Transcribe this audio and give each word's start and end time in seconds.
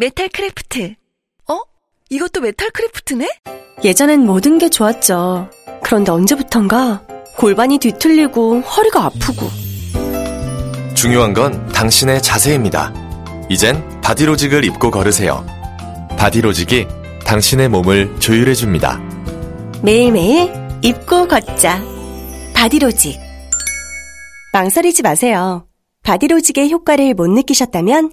메탈 0.00 0.28
크래프트 0.28 0.94
어? 1.50 1.60
이것도 2.08 2.40
메탈 2.40 2.70
크래프트네? 2.70 3.28
예전엔 3.82 4.24
모든 4.24 4.58
게 4.58 4.68
좋았죠. 4.68 5.50
그런데 5.82 6.12
언제부턴가 6.12 7.02
골반이 7.36 7.78
뒤틀리고 7.78 8.60
허리가 8.60 9.06
아프고 9.06 9.48
중요한 10.94 11.34
건 11.34 11.66
당신의 11.72 12.22
자세입니다. 12.22 12.92
이젠 13.48 14.00
바디로직을 14.00 14.64
입고 14.66 14.92
걸으세요. 14.92 15.44
바디로직이 16.16 16.86
당신의 17.24 17.68
몸을 17.68 18.20
조율해줍니다. 18.20 19.00
매일매일 19.82 20.52
입고 20.82 21.26
걷자. 21.26 21.82
바디로직. 22.54 23.18
망설이지 24.52 25.02
마세요. 25.02 25.66
바디로직의 26.04 26.70
효과를 26.70 27.14
못 27.14 27.28
느끼셨다면 27.28 28.12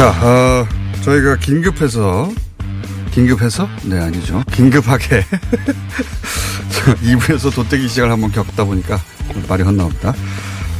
자, 0.00 0.08
어, 0.22 0.66
저희가 1.02 1.36
긴급해서, 1.36 2.32
긴급해서? 3.10 3.68
네, 3.84 3.98
아니죠. 4.00 4.42
긴급하게. 4.50 5.26
2부에서 7.04 7.54
도떼기 7.54 7.86
시장을 7.86 8.10
한번 8.10 8.32
겪다 8.32 8.64
보니까 8.64 8.98
말이 9.46 9.62
헛나옵니다. 9.62 10.14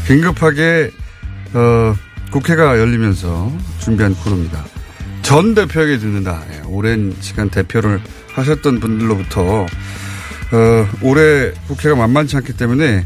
긴급하게, 0.06 0.90
어, 1.52 1.94
국회가 2.30 2.78
열리면서 2.78 3.52
준비한 3.78 4.14
코너입니다. 4.14 4.64
전 5.20 5.55
대표에게 5.55 5.98
듣는다. 5.98 6.42
예, 6.55 6.62
오랜 6.66 7.14
시간 7.20 7.50
대표를 7.50 8.00
하셨던 8.32 8.80
분들로부터, 8.80 9.66
어, 9.66 10.88
올해 11.02 11.52
국회가 11.66 11.94
만만치 11.94 12.38
않기 12.38 12.55
때문에 12.55 13.05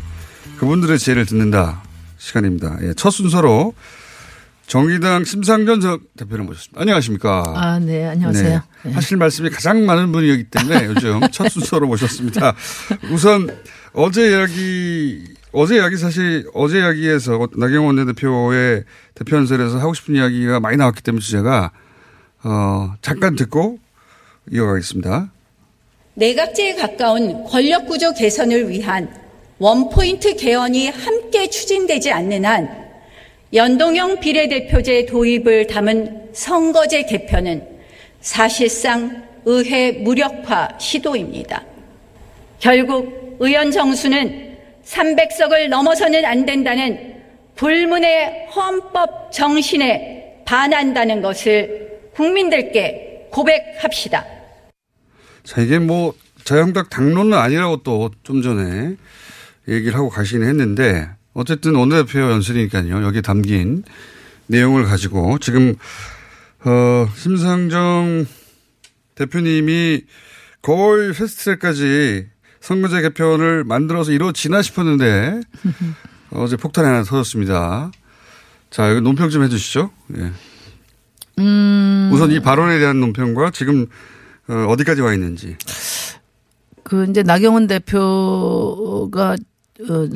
그분들의 0.58 0.96
지혜를 0.96 1.26
듣는다 1.26 1.82
시간입니다. 2.18 2.78
예, 2.82 2.94
첫 2.94 3.10
순서로 3.10 3.74
정의당 4.66 5.24
심상전 5.24 5.80
전 5.80 6.00
대표를 6.16 6.44
모셨습니다. 6.44 6.80
안녕하십니까. 6.80 7.44
아, 7.54 7.78
네, 7.78 8.06
안녕하세요. 8.06 8.62
네. 8.84 8.92
하실 8.92 9.16
말씀이 9.18 9.50
가장 9.50 9.84
많은 9.84 10.10
분이기 10.12 10.44
때문에 10.44 10.86
요즘 10.86 11.20
첫 11.30 11.48
순서로 11.48 11.86
모셨습니다. 11.86 12.54
우선 13.12 13.48
어제 13.92 14.30
이야기, 14.30 15.24
어제 15.52 15.76
이야기 15.76 15.96
사실 15.96 16.48
어제 16.54 16.78
이야기에서 16.78 17.48
나경원 17.56 17.96
원내대표의 17.98 18.84
대표 19.14 19.36
연설에서 19.36 19.78
하고 19.78 19.94
싶은 19.94 20.16
이야기가 20.16 20.60
많이 20.60 20.76
나왔기 20.76 21.02
때문에 21.02 21.22
제가 21.22 21.70
어, 22.42 22.94
잠깐 23.02 23.36
듣고 23.36 23.78
이어가겠습니다. 24.50 25.30
내각제에 26.14 26.74
가까운 26.76 27.44
권력구조 27.44 28.14
개선을 28.14 28.68
위한 28.70 29.12
원포인트 29.58 30.36
개헌이 30.36 30.88
함께 30.88 31.48
추진되지 31.48 32.12
않는 32.12 32.44
한 32.44 32.83
연동형 33.54 34.18
비례대표제 34.18 35.06
도입을 35.06 35.68
담은 35.68 36.30
선거제 36.32 37.04
개편은 37.04 37.64
사실상 38.20 39.22
의회 39.44 39.92
무력화 39.92 40.76
시도입니다. 40.80 41.62
결국 42.58 43.36
의원 43.38 43.70
정수는 43.70 44.56
300석을 44.84 45.68
넘어서는 45.68 46.24
안 46.24 46.44
된다는 46.44 47.14
불문의 47.54 48.48
헌법 48.54 49.30
정신에 49.32 50.42
반한다는 50.44 51.22
것을 51.22 52.00
국민들께 52.14 53.28
고백합시다. 53.30 54.24
자, 55.44 55.60
이게 55.60 55.78
뭐 55.78 56.14
자영당 56.44 56.88
당론은 56.90 57.34
아니라고 57.38 57.82
또 57.82 58.10
좀 58.24 58.42
전에 58.42 58.96
얘기를 59.68 59.94
하고 59.94 60.08
가시긴 60.10 60.42
했는데 60.42 61.08
어쨌든 61.34 61.74
원내대표 61.74 62.20
연설이니까요. 62.20 63.02
여기에 63.04 63.20
담긴 63.20 63.82
내용을 64.46 64.84
가지고 64.84 65.38
지금 65.38 65.74
어, 66.64 67.08
심상정 67.14 68.26
대표님이 69.14 70.02
거의 70.62 71.12
패스트트랙까지 71.12 72.26
선거제 72.60 73.02
개편을 73.02 73.64
만들어서 73.64 74.12
이루어지나 74.12 74.62
싶었는데 74.62 75.40
어제 76.30 76.56
폭탄이 76.56 76.86
하나 76.86 77.02
터졌습니다. 77.02 77.92
자, 78.70 78.88
이거 78.88 79.00
논평 79.00 79.28
좀 79.30 79.44
해주시죠. 79.44 79.90
예. 80.16 80.32
음. 81.38 82.10
우선 82.12 82.30
이 82.30 82.40
발언에 82.40 82.78
대한 82.78 83.00
논평과 83.00 83.50
지금 83.50 83.86
어, 84.48 84.66
어디까지 84.68 85.00
와 85.02 85.12
있는지. 85.12 85.56
그 86.82 87.06
이제 87.08 87.22
나경원 87.22 87.66
대표가 87.66 89.36
어, 89.88 90.08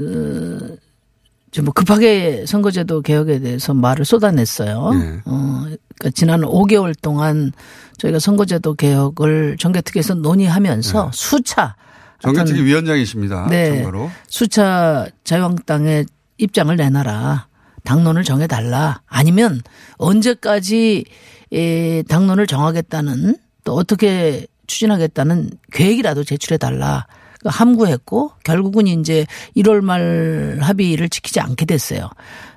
좀 1.51 1.67
급하게 1.67 2.45
선거제도 2.47 3.01
개혁에 3.01 3.39
대해서 3.41 3.75
말을 3.75 4.05
쏟아냈어요. 4.05 4.91
네. 4.93 5.21
어, 5.25 5.63
그러니까 5.63 6.11
지난 6.15 6.43
5개월 6.43 6.95
동안 7.01 7.53
저희가 7.99 8.19
선거제도 8.19 8.75
개혁을 8.75 9.57
정개특위에서 9.59 10.15
논의하면서 10.15 11.05
네. 11.05 11.11
수차 11.13 11.75
정개특위 12.21 12.63
위원장이십니다. 12.65 13.47
네. 13.49 13.77
참고로. 13.77 14.11
수차 14.29 15.07
자유한국당의 15.25 16.07
입장을 16.39 16.75
내놔라. 16.77 17.47
당론을 17.85 18.25
정해달라. 18.25 19.01
아니면 19.07 19.63
언제까지 19.97 21.05
에, 21.53 22.03
당론을 22.03 22.47
정하겠다는 22.47 23.37
또 23.65 23.75
어떻게 23.75 24.47
추진하겠다는 24.67 25.51
계획이라도 25.73 26.25
제출해달라. 26.25 27.07
그 27.41 27.49
함구했고 27.49 28.33
결국은 28.45 28.87
이제 28.87 29.27
1월 29.57 29.81
말 29.81 30.59
합의를 30.61 31.09
지키지 31.09 31.41
않게 31.41 31.67
됐어요. 31.67 32.09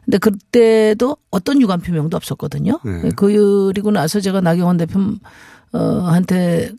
근데 0.06 0.18
그때도 0.18 1.18
어떤 1.30 1.62
유감 1.62 1.82
표명도 1.82 2.18
없었거든요. 2.18 2.80
네. 2.84 3.10
그리고 3.16 3.92
나서 3.92 4.20
제가 4.20 4.42
나경원 4.42 4.78
대표 4.78 5.00
어한테 5.72 6.72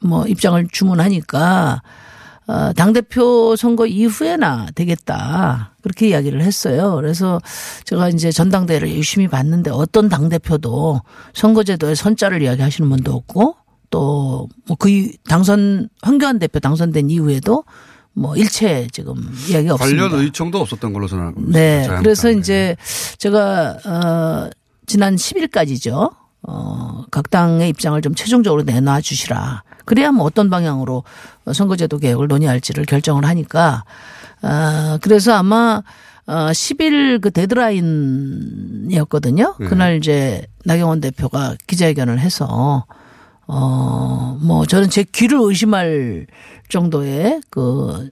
뭐 0.00 0.26
입장을 0.26 0.66
주문하니까 0.70 1.82
어, 2.48 2.72
당대표 2.72 3.56
선거 3.56 3.86
이후에나 3.86 4.68
되겠다. 4.74 5.74
그렇게 5.82 6.08
이야기를 6.08 6.40
했어요. 6.40 6.94
그래서 6.96 7.40
제가 7.84 8.08
이제 8.08 8.32
전당대회를 8.32 8.94
열심히 8.96 9.28
봤는데 9.28 9.70
어떤 9.70 10.08
당대표도 10.08 11.02
선거제도에 11.34 11.94
선자를 11.94 12.40
이야기하시는 12.40 12.88
분도 12.88 13.12
없고 13.12 13.54
또 13.90 14.48
뭐 14.66 14.76
그 14.78 15.10
당선 15.28 15.88
황교안 16.02 16.38
대표 16.38 16.58
당선된 16.60 17.10
이후에도 17.10 17.64
뭐 18.12 18.36
일체 18.36 18.86
지금 18.92 19.14
이야기가 19.48 19.74
없습니다. 19.74 20.08
관련 20.08 20.20
의청도 20.24 20.60
없었던 20.60 20.92
걸로 20.92 21.06
저는 21.06 21.26
알고 21.28 21.40
있습니다. 21.40 21.58
네. 21.58 21.88
그래서 22.02 22.30
이제 22.30 22.76
제가 23.18 23.76
어 23.84 24.50
지난 24.86 25.16
10일까지죠. 25.16 26.12
어, 26.42 27.04
각 27.10 27.30
당의 27.30 27.68
입장을 27.70 28.00
좀 28.00 28.14
최종적으로 28.14 28.62
내놔 28.62 29.00
주시라. 29.00 29.64
그래야 29.84 30.12
뭐 30.12 30.24
어떤 30.24 30.50
방향으로 30.50 31.02
선거제도 31.52 31.98
개혁을 31.98 32.28
논의할지를 32.28 32.84
결정을 32.86 33.24
하니까, 33.24 33.82
아, 34.40 34.98
그래서 35.02 35.34
아마, 35.34 35.82
어, 36.26 36.32
10일 36.52 37.20
그 37.20 37.32
데드라인이었거든요. 37.32 39.56
네. 39.58 39.66
그날 39.66 39.96
이제 39.96 40.46
나경원 40.64 41.00
대표가 41.00 41.56
기자회견을 41.66 42.20
해서, 42.20 42.86
어, 43.48 44.38
뭐 44.40 44.64
저는 44.66 44.88
제 44.90 45.02
귀를 45.04 45.38
의심할 45.42 46.26
정도의 46.68 47.40
그 47.50 48.10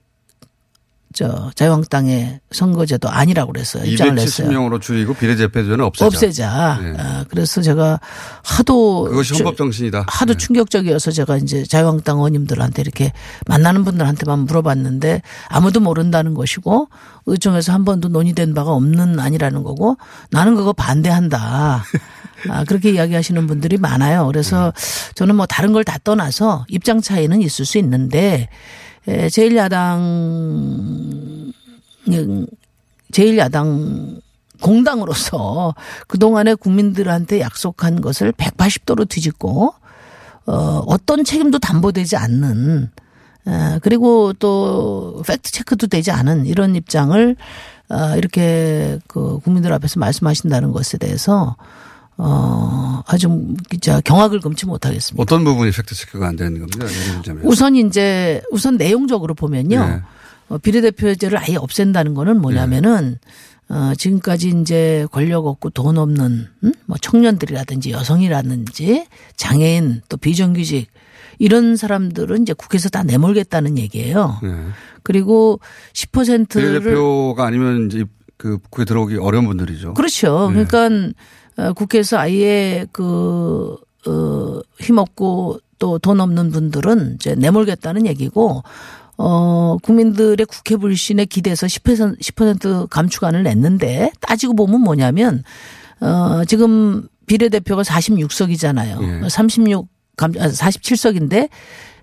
저 1.13 1.49
자유한국당의 1.55 2.41
선거제도 2.51 3.09
아니라고 3.09 3.51
그래서 3.51 3.83
입장을 3.83 4.13
냈어요. 4.13 4.49
270명으로 4.49 4.79
줄이고 4.79 5.15
비례대표제는 5.15 5.81
없애자. 5.81 6.05
없애자. 6.05 6.79
네. 6.83 6.93
아, 6.99 7.25
그래서 7.29 7.59
제가 7.63 7.99
하도 8.43 9.05
그것이 9.05 9.29
주- 9.33 9.37
헌법 9.43 9.57
정신이다. 9.57 10.05
하도 10.07 10.33
네. 10.33 10.37
충격적이어서 10.37 11.09
제가 11.09 11.37
이제 11.37 11.63
자유한국당 11.63 12.17
의원님들한테 12.17 12.83
이렇게 12.83 13.13
만나는 13.47 13.83
분들한테만 13.83 14.39
물어봤는데 14.41 15.23
아무도 15.47 15.79
모른다는 15.79 16.35
것이고 16.35 16.87
의총에서 17.25 17.73
한 17.73 17.83
번도 17.83 18.09
논의된 18.09 18.53
바가 18.53 18.71
없는 18.73 19.19
아니라는 19.19 19.63
거고 19.63 19.97
나는 20.29 20.55
그거 20.55 20.71
반대한다. 20.71 21.83
아, 22.49 22.63
그렇게 22.65 22.91
이야기하시는 22.91 23.47
분들이 23.47 23.77
많아요. 23.77 24.27
그래서 24.27 24.73
저는 25.15 25.35
뭐 25.35 25.45
다른 25.45 25.73
걸 25.73 25.83
다 25.83 25.97
떠나서 26.03 26.65
입장 26.69 27.01
차이는 27.01 27.41
있을 27.41 27.65
수 27.65 27.77
있는데 27.77 28.49
에, 29.07 29.27
제1야당 29.27 31.53
제1야당 33.11 34.21
공당으로서 34.61 35.75
그동안에 36.07 36.55
국민들한테 36.55 37.39
약속한 37.39 38.01
것을 38.01 38.31
180도로 38.33 39.07
뒤집고 39.07 39.73
어, 40.47 40.83
어떤 40.87 41.23
책임도 41.23 41.59
담보되지 41.59 42.17
않는 42.17 42.89
어, 43.45 43.79
그리고 43.81 44.33
또 44.33 45.21
팩트 45.25 45.51
체크도 45.51 45.87
되지 45.87 46.11
않은 46.11 46.45
이런 46.45 46.75
입장을 46.75 47.35
어, 47.89 48.15
이렇게 48.17 48.99
그 49.07 49.39
국민들 49.39 49.71
앞에서 49.73 49.99
말씀하신다는 49.99 50.71
것에 50.73 50.97
대해서 50.97 51.55
어, 52.17 53.03
아주 53.05 53.55
진짜 53.69 54.01
경악을 54.01 54.39
금치 54.39 54.65
못하겠습니다. 54.65 55.21
어떤 55.21 55.43
부분이 55.43 55.71
팩트 55.71 55.93
체크가 55.93 56.27
안 56.27 56.35
되는 56.35 56.59
겁니다. 56.59 56.85
우선 57.43 57.75
이제 57.75 58.41
우선 58.51 58.77
내용적으로 58.77 59.35
보면요. 59.35 59.87
네. 59.87 60.01
어, 60.49 60.57
비례대표제를 60.57 61.37
아예 61.37 61.55
없앤다는 61.55 62.13
거는 62.13 62.41
뭐냐면은 62.41 63.19
어, 63.69 63.93
지금까지 63.97 64.49
이제 64.61 65.05
권력 65.11 65.45
없고 65.45 65.71
돈 65.71 65.97
없는 65.97 66.47
음? 66.63 66.71
뭐 66.85 66.97
청년들이라든지 66.99 67.91
여성이라든지 67.91 69.05
장애인 69.35 70.01
또 70.09 70.17
비정규직 70.17 70.87
이런 71.39 71.75
사람들은 71.75 72.43
이제 72.43 72.53
국회에서 72.53 72.89
다 72.89 73.03
내몰겠다는 73.03 73.77
얘기예요. 73.77 74.39
네. 74.41 74.49
그리고 75.03 75.59
10%를 75.93 76.79
비례대표가 76.79 77.45
아니면 77.45 77.87
이제 77.87 78.05
그 78.37 78.57
국회 78.69 78.85
들어오기 78.85 79.17
어려운 79.17 79.45
분들이죠. 79.45 79.93
그렇죠. 79.95 80.49
네. 80.51 80.65
그러니까 80.65 80.85
어, 80.85 81.13
국회에서 81.75 82.17
아예 82.17 82.85
그, 82.91 83.77
어, 84.05 84.59
힘없고 84.79 85.59
또 85.79 85.99
돈 85.99 86.19
없는 86.19 86.51
분들은 86.51 87.15
이제 87.15 87.35
내몰겠다는 87.35 88.07
얘기고 88.07 88.63
어, 89.17 89.77
국민들의 89.81 90.45
국회 90.45 90.75
불신에 90.75 91.25
기대서 91.25 91.67
10% 91.67 92.19
10% 92.19 92.89
감축안을 92.89 93.43
냈는데 93.43 94.11
따지고 94.21 94.55
보면 94.55 94.81
뭐냐면 94.81 95.43
어, 95.99 96.43
지금 96.45 97.07
비례대표가 97.25 97.81
46석이잖아요. 97.83 99.23
예. 99.25 99.29
36 99.29 99.87
감, 100.15 100.31
아, 100.39 100.47
47석인데 100.47 101.49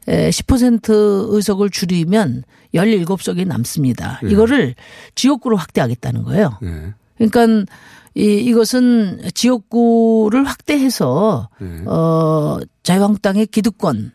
에, 0.07 0.31
10% 0.31 1.35
의석을 1.35 1.71
줄이면 1.71 2.45
17석이 2.75 3.47
남습니다. 3.47 4.21
예. 4.25 4.31
이거를 4.31 4.75
지역구로 5.15 5.57
확대하겠다는 5.57 6.25
거예요. 6.25 6.59
네. 6.61 6.93
그러니까 7.17 7.73
이 8.15 8.23
이것은 8.23 9.23
지역구를 9.35 10.45
확대해서 10.45 11.49
네. 11.61 11.83
어 11.87 12.59
자유한국당의 12.83 13.47
기득권 13.47 14.13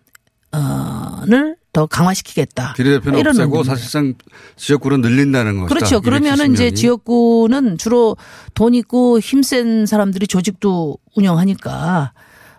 어를 0.52 1.58
더 1.72 1.86
강화시키겠다. 1.86 2.74
비례대표는 2.74 3.20
이런 3.20 3.32
없애고 3.32 3.50
논리입니다. 3.50 3.76
사실상 3.76 4.16
지역구는 4.56 5.02
늘린다는 5.02 5.60
것이다. 5.60 5.68
그렇죠. 5.76 6.02
그러면은 6.02 6.54
이제 6.54 6.68
270 6.68 6.70
명이. 6.70 6.76
지역구는 6.76 7.78
주로 7.78 8.18
돈 8.56 8.74
있고 8.74 9.20
힘센 9.20 9.86
사람들이 9.86 10.26
조직도 10.28 10.98
운영하니까 11.16 12.14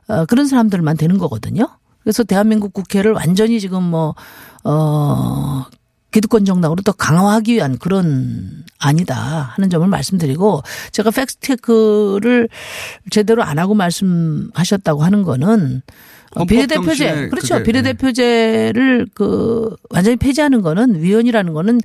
어, 0.08 0.26
그런 0.26 0.46
사람들만 0.46 0.96
되는 0.96 1.18
거거든요. 1.18 1.68
그래서 2.02 2.24
대한민국 2.24 2.72
국회를 2.72 3.12
완전히 3.12 3.60
지금 3.60 3.82
뭐, 3.82 4.14
어, 4.64 5.64
기득권 6.10 6.44
정당으로 6.44 6.82
더 6.82 6.92
강화하기 6.92 7.54
위한 7.54 7.78
그런 7.78 8.64
아니다 8.78 9.16
하는 9.54 9.70
점을 9.70 9.86
말씀드리고 9.86 10.62
제가 10.92 11.10
팩스테크를 11.10 12.48
제대로 13.10 13.42
안 13.42 13.58
하고 13.58 13.74
말씀하셨다고 13.74 15.02
하는 15.02 15.22
거는 15.22 15.82
비례대표제 16.48 17.28
그렇죠 17.28 17.54
그게, 17.54 17.64
비례대표제를 17.64 19.06
그 19.14 19.74
완전히 19.90 20.16
폐지하는 20.16 20.62
거는 20.62 21.02
위원이라는 21.02 21.52
거는 21.52 21.80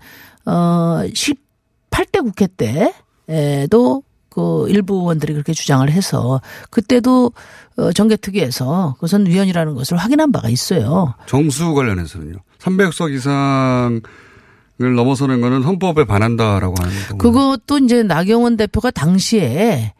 어 0.45 1.01
18대 1.13 2.23
국회 2.23 2.47
때에도 2.47 4.03
그 4.29 4.65
일부 4.69 4.95
의원들이 4.95 5.33
그렇게 5.33 5.53
주장을 5.53 5.89
해서 5.89 6.41
그때도 6.69 7.31
어 7.77 7.91
정개특위에서 7.91 8.93
그것은 8.95 9.27
위원이라는 9.27 9.73
것을 9.75 9.97
확인한 9.97 10.31
바가 10.31 10.49
있어요. 10.49 11.15
정수 11.25 11.73
관련해서는요. 11.73 12.37
300석 12.65 13.13
이상 13.13 14.01
을 14.81 14.93
넘어서는 14.93 15.39
거는 15.39 15.63
헌법에 15.63 16.03
반한다라고 16.03 16.75
하는 16.77 16.93
거. 17.07 17.17
그것도 17.17 17.77
이제 17.77 18.03
나경원 18.03 18.57
대표가 18.57 18.91
당시에 18.91 19.93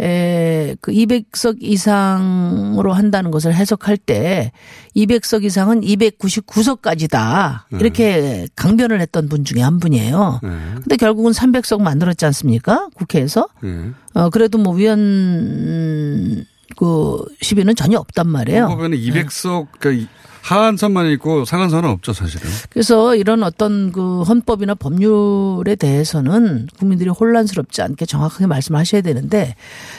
에, 0.00 0.74
그 0.80 0.90
200석 0.90 1.58
이상으로 1.60 2.92
한다는 2.92 3.30
것을 3.30 3.54
해석할 3.54 3.96
때 3.96 4.50
200석 4.96 5.44
이상은 5.44 5.80
299석까지다. 5.80 7.66
이렇게 7.80 8.48
강변을 8.56 9.00
했던 9.00 9.28
분 9.28 9.44
중에 9.44 9.62
한 9.62 9.78
분이에요. 9.78 10.40
네. 10.42 10.50
근데 10.74 10.96
결국은 10.96 11.30
300석 11.30 11.80
만들었지 11.80 12.26
않습니까? 12.26 12.88
국회에서. 12.96 13.48
네. 13.62 13.92
어, 14.14 14.28
그래도 14.30 14.58
뭐 14.58 14.74
위원 14.74 16.44
그 16.76 17.24
시비는 17.40 17.76
전혀 17.76 17.98
없단 17.98 18.28
말이에요. 18.28 18.64
헌법에는 18.64 18.98
200석 18.98 19.68
그러니까 19.78 20.10
하한선만 20.46 21.10
있고 21.12 21.44
상한선은 21.44 21.88
없죠 21.88 22.12
사실은. 22.12 22.48
그래서 22.70 23.16
이런 23.16 23.42
어떤 23.42 23.92
그 23.92 24.22
헌법이나 24.22 24.74
법률에 24.74 25.74
대해서는 25.74 26.68
국민들이 26.78 27.10
혼란스럽지 27.10 27.82
않게 27.82 28.06
정확하게 28.06 28.46
말씀하셔야 28.46 29.00
되는데 29.02 29.54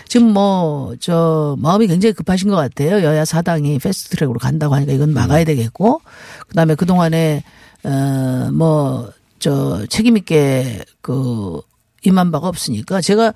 지금 0.07 0.33
뭐 0.33 0.87
저 0.99 1.55
마음이 1.59 1.87
굉장히 1.87 2.13
급하신 2.13 2.49
것 2.49 2.55
같아요. 2.55 3.03
여야 3.03 3.25
사당이 3.25 3.79
패스트 3.79 4.09
트랙으로 4.15 4.39
간다고 4.39 4.75
하니까 4.75 4.93
이건 4.93 5.13
막아야 5.13 5.43
되겠고 5.43 6.01
그다음에 6.49 6.75
그동안에 6.75 7.43
어뭐 7.83 9.11
저 9.39 9.85
책임 9.87 10.17
있게 10.17 10.83
그 11.01 11.61
임한 12.03 12.31
바가 12.31 12.47
없으니까 12.47 13.01
제가 13.01 13.33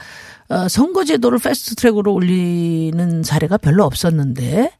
어 0.49 0.67
선거제도를 0.67 1.39
패스트 1.39 1.75
트랙으로 1.75 2.13
올리는 2.13 3.23
사례가 3.23 3.57
별로 3.57 3.85
없었는데 3.85 4.71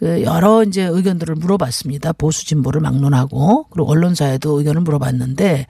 그 0.00 0.22
여러 0.22 0.64
이제 0.64 0.82
의견들을 0.82 1.34
물어봤습니다. 1.36 2.14
보수 2.14 2.46
진보를 2.46 2.80
막론하고 2.80 3.66
그리고 3.70 3.90
언론사에도 3.90 4.58
의견을 4.58 4.80
물어봤는데 4.80 5.66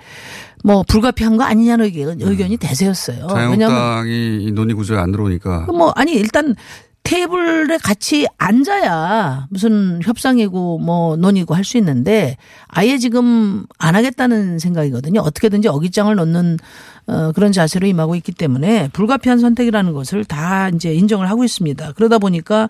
뭐 0.63 0.85
불가피한 0.87 1.37
거 1.37 1.43
아니냐는 1.45 1.87
의견, 1.87 2.21
의견이 2.21 2.57
대세였어요. 2.57 3.27
자유한국당이 3.27 4.45
이 4.45 4.53
논의 4.53 4.75
구조에 4.77 4.99
안 4.99 5.11
들어오니까 5.11 5.67
뭐 5.73 5.93
아니 5.97 6.13
일단 6.13 6.55
테이블에 7.03 7.79
같이 7.79 8.27
앉아야 8.39 9.47
무슨 9.51 10.01
협상이고 10.05 10.79
뭐 10.79 11.17
논의고 11.17 11.55
할 11.55 11.65
수 11.65 11.79
있는데 11.79 12.37
아예 12.69 12.99
지금 12.99 13.65
안 13.79 13.97
하겠다는 13.97 14.59
생각이거든요. 14.59 15.21
어떻게든지 15.21 15.67
어깃장을 15.69 16.15
넣는 16.15 16.59
어 17.07 17.33
그런 17.33 17.53
자세로 17.53 17.87
임하고 17.87 18.15
있기 18.17 18.33
때문에 18.33 18.91
불가피한 18.93 19.39
선택이라는 19.39 19.93
것을 19.93 20.25
다 20.25 20.69
이제 20.69 20.93
인정을 20.93 21.29
하고 21.31 21.43
있습니다. 21.43 21.93
그러다 21.97 22.19
보니까 22.19 22.69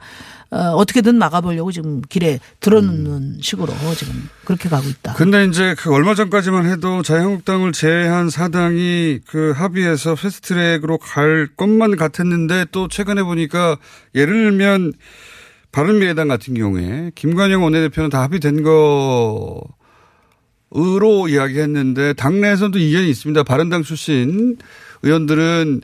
어 0.53 0.59
어떻게든 0.75 1.17
막아보려고 1.17 1.71
지금 1.71 2.01
길에 2.09 2.41
들어놓는 2.59 3.39
식으로 3.41 3.73
지금 3.97 4.29
그렇게 4.45 4.69
가고 4.69 4.89
있다. 4.89 5.15
근데 5.15 5.45
이제 5.45 5.77
그 5.79 5.93
얼마 5.93 6.15
전까지만 6.15 6.67
해도 6.67 7.03
자유한국당을 7.03 7.71
제외한 7.73 8.31
사당이 8.31 9.21
그 9.29 9.53
합의해서 9.53 10.17
패스트트랙으로 10.17 10.99
갈 10.99 11.49
것만 11.57 11.95
같았는데 11.97 12.67
또 12.73 12.89
최근에 12.89 13.23
보니까 13.23 13.79
예를 14.17 14.51
들면 14.51 14.93
바른미래당 15.71 16.27
같은 16.27 16.55
경우에 16.55 17.13
김관영 17.15 17.63
원내대표는 17.63 18.11
다 18.11 18.23
합의된 18.23 18.65
거로 18.65 19.63
이야기했는데 21.29 22.15
당내에서도 22.15 22.77
이견이 22.77 23.09
있습니다. 23.09 23.45
바른당 23.45 23.85
출신 23.85 24.57
의원들은 25.03 25.83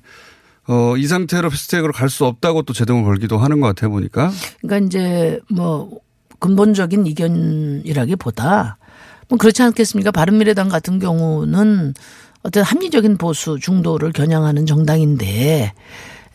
어, 0.68 0.96
이 0.96 1.06
상태로 1.06 1.49
패스트트랙으로 1.50 1.92
갈 1.92 2.08
수 2.08 2.25
없다고 2.26 2.62
또 2.62 2.73
제동을 2.73 3.04
걸기도 3.04 3.38
하는 3.38 3.61
것 3.61 3.66
같아 3.68 3.88
보니까 3.88 4.30
그러니까 4.62 4.87
이제 4.87 5.40
뭐 5.50 5.90
근본적인 6.38 7.06
이견이라기보다 7.06 8.78
뭐 9.28 9.38
그렇지 9.38 9.62
않겠습니까? 9.62 10.11
바른미래당 10.11 10.68
같은 10.68 10.99
경우는 10.99 11.94
어떤 12.42 12.62
합리적인 12.62 13.16
보수 13.18 13.58
중도를 13.61 14.12
겨냥하는 14.12 14.66
정당인데 14.66 15.73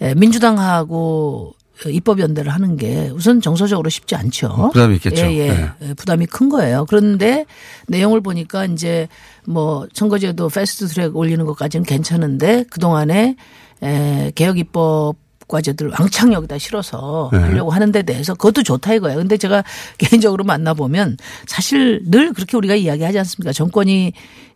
에, 0.01 0.15
민주당하고 0.15 1.53
입법 1.89 2.19
연대를 2.19 2.51
하는 2.51 2.77
게 2.77 3.09
우선 3.13 3.41
정서적으로 3.41 3.89
쉽지 3.89 4.15
않죠. 4.15 4.69
부담이 4.73 4.95
있겠죠. 4.95 5.25
예, 5.25 5.37
예. 5.37 5.47
네. 5.49 5.69
예, 5.81 5.93
부담이 5.93 6.27
큰 6.27 6.49
거예요. 6.49 6.85
그런데 6.87 7.45
내용을 7.87 8.21
보니까 8.21 8.65
이제 8.65 9.07
뭐 9.45 9.87
선거제도 9.93 10.49
패스트 10.49 10.87
트랙 10.87 11.15
올리는 11.15 11.43
것까지는 11.45 11.85
괜찮은데 11.85 12.65
그동안에 12.69 13.35
에, 13.83 14.31
개혁 14.35 14.57
입법 14.57 15.15
과제들 15.51 15.91
왕창 15.99 16.31
여기다 16.33 16.57
실어서 16.57 17.29
네. 17.33 17.39
하려고 17.39 17.71
하는 17.71 17.91
데 17.91 18.03
대해서 18.03 18.33
그것도 18.33 18.63
좋다 18.63 18.93
이거예요. 18.93 19.17
근데 19.17 19.37
제가 19.37 19.63
개인적으로 19.97 20.43
만나보면 20.43 21.17
사실 21.45 22.01
늘 22.05 22.33
그렇게 22.33 22.57
우리가 22.57 22.75
이야기하지 22.75 23.19
않습니까? 23.19 23.51
정권이 23.51 24.13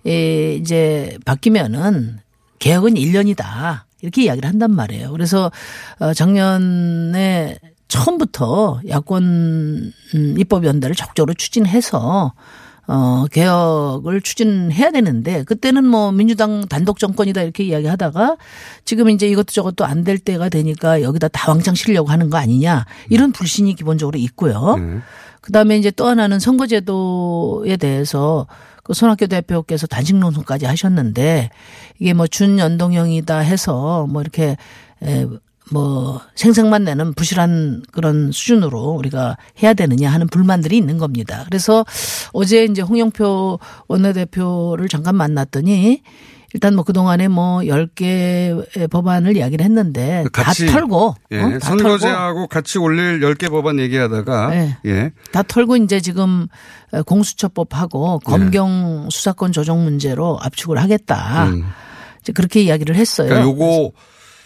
에, 0.08 0.56
이제 0.56 1.18
바뀌면은 1.26 2.20
개혁은 2.60 2.94
1년이다. 2.94 3.82
이렇게 4.02 4.24
이야기를 4.24 4.48
한단 4.50 4.72
말이에요. 4.76 5.12
그래서 5.12 5.52
어, 6.00 6.14
작년에 6.14 7.58
처음부터 7.88 8.82
야권 8.90 9.24
음, 10.16 10.36
입법 10.38 10.66
연대를 10.66 10.96
적극적으로 10.96 11.34
추진해서 11.34 12.34
어, 12.88 13.26
개혁을 13.32 14.22
추진해야 14.22 14.92
되는데 14.92 15.44
그때는 15.44 15.86
뭐 15.88 16.12
민주당 16.12 16.68
단독 16.68 17.00
정권이다 17.00 17.42
이렇게 17.42 17.64
이야기하다가 17.64 18.38
지금 18.86 19.10
이제 19.10 19.28
이것도 19.28 19.46
저것도 19.46 19.86
안 19.86 20.04
될 20.04 20.20
때가 20.20 20.50
되니까 20.50 21.02
여기다 21.02 21.30
다 21.30 21.50
왕창 21.52 21.74
실려고 21.74 22.10
하는 22.12 22.30
거 22.30 22.38
아니냐 22.38 22.86
이런 23.10 23.32
불신이 23.32 23.74
기본적으로 23.76 24.20
있고요. 24.20 24.76
그다음에 25.42 25.78
이제 25.78 25.90
또 25.92 26.08
하나는 26.08 26.40
선거제도에 26.40 27.78
대해서 27.78 28.46
그 28.86 28.94
손학규 28.94 29.28
대표께서 29.28 29.88
단식 29.88 30.16
농성까지 30.16 30.68
하셨는데 30.68 31.50
이게 31.98 32.14
뭐 32.14 32.28
준연동형이다 32.28 33.40
해서 33.40 34.06
뭐 34.08 34.22
이렇게 34.22 34.58
에, 35.02 35.26
뭐 35.72 36.22
생색만 36.36 36.84
내는 36.84 37.16
부실한 37.16 37.82
그런 37.92 38.32
수준으로 38.32 38.92
우리가 38.92 39.38
해야 39.64 39.74
되느냐 39.74 40.12
하는 40.12 40.28
불만들이 40.28 40.78
있는 40.78 41.00
겁니다. 41.00 41.44
그래서 41.46 41.84
어제 42.32 42.66
이제 42.66 42.84
홍영표 42.84 43.58
원내대표를 43.88 44.88
잠깐 44.88 45.16
만났더니 45.16 46.04
일단 46.56 46.74
뭐 46.74 46.86
그동안에 46.86 47.28
뭐 47.28 47.60
10개 47.60 48.90
법안을 48.90 49.36
이야기를 49.36 49.66
했는데 49.66 50.24
같이 50.32 50.68
다 50.68 50.72
털고 50.72 51.16
예, 51.32 51.42
어? 51.42 51.50
다 51.60 51.68
털고 51.68 51.84
선거제하고 51.84 52.48
같이 52.48 52.78
올릴 52.78 53.20
10개 53.20 53.50
법안 53.50 53.78
얘기하다가 53.78 54.50
네. 54.52 54.78
예. 54.86 55.12
다 55.34 55.44
털고 55.44 55.76
이제 55.76 56.00
지금 56.00 56.48
공수처법하고 57.08 58.22
네. 58.26 58.32
검경 58.32 59.10
수사권 59.12 59.52
조정 59.52 59.84
문제로 59.84 60.40
압축을 60.42 60.82
하겠다. 60.82 61.50
음. 61.50 61.66
이제 62.22 62.32
그렇게 62.32 62.62
이야기를 62.62 62.96
했어요. 62.96 63.28
그러니까 63.28 63.52
요거 63.52 63.92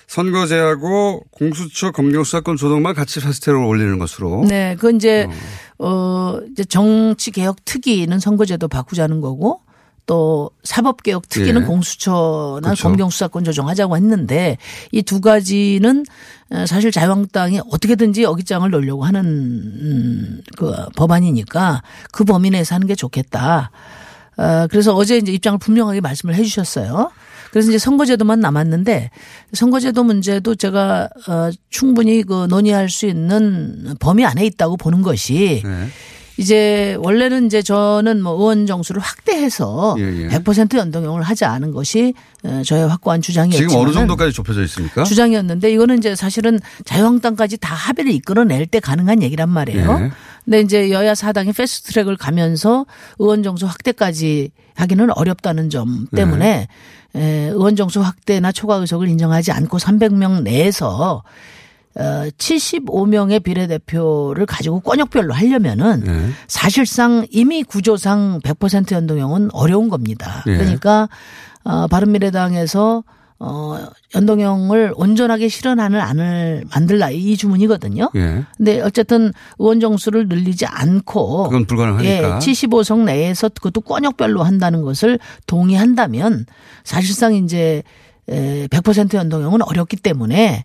선거제하고 0.07 1.25
공수처 1.29 1.91
검경 1.91 2.23
수사권 2.23 2.57
조정만 2.57 2.95
같이 2.95 3.19
파스텔로 3.19 3.67
올리는 3.67 3.99
것으로. 3.99 4.45
네, 4.47 4.75
그 4.79 4.95
이제 4.95 5.27
어 5.77 6.39
이제 6.51 6.63
정치 6.63 7.29
개혁 7.29 7.63
특위는 7.65 8.17
선거제도 8.17 8.67
바꾸자는 8.67 9.21
거고 9.21 9.61
또 10.09 10.49
사법 10.63 11.03
개혁 11.03 11.29
특위는 11.29 11.61
예. 11.61 11.65
공수처나 11.67 12.61
그렇죠. 12.69 12.81
검경 12.81 13.11
수사권 13.11 13.43
조정하자고 13.43 13.95
했는데 13.95 14.57
이 14.91 15.03
두 15.03 15.21
가지는 15.21 16.03
어, 16.51 16.65
사실 16.65 16.91
자유한국당이 16.91 17.61
어떻게든지 17.69 18.25
어깃장을 18.25 18.67
놓으려고 18.71 19.03
하는 19.03 19.21
음, 19.23 20.41
그 20.57 20.73
법안이니까 20.95 21.83
그 22.11 22.23
범위 22.23 22.49
내에서 22.49 22.73
하는 22.73 22.87
게 22.87 22.95
좋겠다. 22.95 23.69
어, 24.37 24.65
그래서 24.71 24.95
어제 24.95 25.17
이제 25.17 25.31
입장을 25.31 25.59
분명하게 25.59 26.01
말씀을 26.01 26.33
해 26.33 26.43
주셨어요. 26.43 27.11
그래서 27.51 27.69
이제 27.69 27.77
선거제도만 27.77 28.39
남았는데 28.39 29.11
선거제도 29.53 30.03
문제도 30.03 30.55
제가 30.55 31.09
어 31.27 31.49
충분히 31.69 32.23
그 32.23 32.47
논의할 32.49 32.89
수 32.89 33.05
있는 33.05 33.95
범위 33.99 34.25
안에 34.25 34.43
있다고 34.45 34.75
보는 34.77 35.03
것이 35.03 35.61
네. 35.63 35.87
이제 36.39 36.95
원래는 36.99 37.47
이제 37.47 37.61
저는 37.61 38.23
뭐 38.23 38.31
의원 38.31 38.65
정수를 38.65 39.01
확대해서 39.01 39.97
예, 39.99 40.03
예. 40.23 40.27
100% 40.29 40.77
연동형을 40.77 41.21
하자는 41.21 41.73
것이 41.73 42.13
어, 42.45 42.61
저의 42.65 42.87
확고한 42.87 43.21
주장이었지만 43.21 43.67
지금 43.67 43.83
어느 43.83 43.91
정도까지 43.91 44.31
좁혀져 44.31 44.63
있습니까? 44.63 45.03
주장이었는데 45.03 45.69
이거는 45.69 45.97
이제 45.97 46.15
사실은 46.15 46.57
자유한국당까지 46.85 47.57
다 47.57 47.75
합의를 47.75 48.13
이끌어낼 48.13 48.67
때 48.67 48.79
가능한 48.79 49.21
얘기란 49.21 49.49
말이에요. 49.49 49.99
예. 49.99 50.11
근데 50.45 50.61
이제 50.61 50.91
여야 50.91 51.13
사당이 51.13 51.51
패스트트랙을 51.51 52.15
가면서 52.15 52.85
의원 53.17 53.43
정수 53.43 53.65
확대까지 53.65 54.51
하기는 54.75 55.11
어렵다는 55.11 55.69
점 55.69 56.07
때문에 56.15 56.67
네. 57.11 57.21
에, 57.21 57.49
의원 57.49 57.75
정수 57.75 57.99
확대나 57.99 58.53
초과 58.53 58.75
의석을 58.75 59.09
인정하지 59.09 59.51
않고 59.51 59.77
300명 59.77 60.43
내에서 60.43 61.21
어 61.99 62.29
75명의 62.37 63.43
비례대표를 63.43 64.45
가지고 64.45 64.79
권역별로 64.79 65.33
하려면은 65.33 66.03
네. 66.05 66.29
사실상 66.47 67.27
이미 67.29 67.61
구조상 67.63 68.39
100% 68.41 68.93
연동형은 68.93 69.49
어려운 69.51 69.89
겁니다. 69.89 70.43
예. 70.47 70.57
그러니까 70.57 71.09
어 71.65 71.87
바른미래당에서 71.87 73.03
어 73.41 73.77
연동형을 74.15 74.93
온전하게 74.95 75.49
실현하는 75.49 75.99
안을 75.99 76.65
만들라 76.73 77.09
이 77.11 77.35
주문이거든요. 77.35 78.09
예. 78.15 78.45
근데 78.55 78.81
어쨌든 78.81 79.33
의원 79.57 79.81
정수를 79.81 80.27
늘리지 80.29 80.65
않고 80.65 81.43
그건 81.43 81.65
불가능하니까. 81.65 82.11
예, 82.11 82.21
75석 82.39 83.03
내에서 83.03 83.49
그것도 83.49 83.81
권역별로 83.81 84.43
한다는 84.43 84.81
것을 84.83 85.19
동의한다면 85.47 86.45
사실상 86.83 87.33
이제 87.33 87.77
에, 87.77 87.83
100% 88.29 89.13
연동형은 89.15 89.61
어렵기 89.61 89.97
때문에 89.97 90.63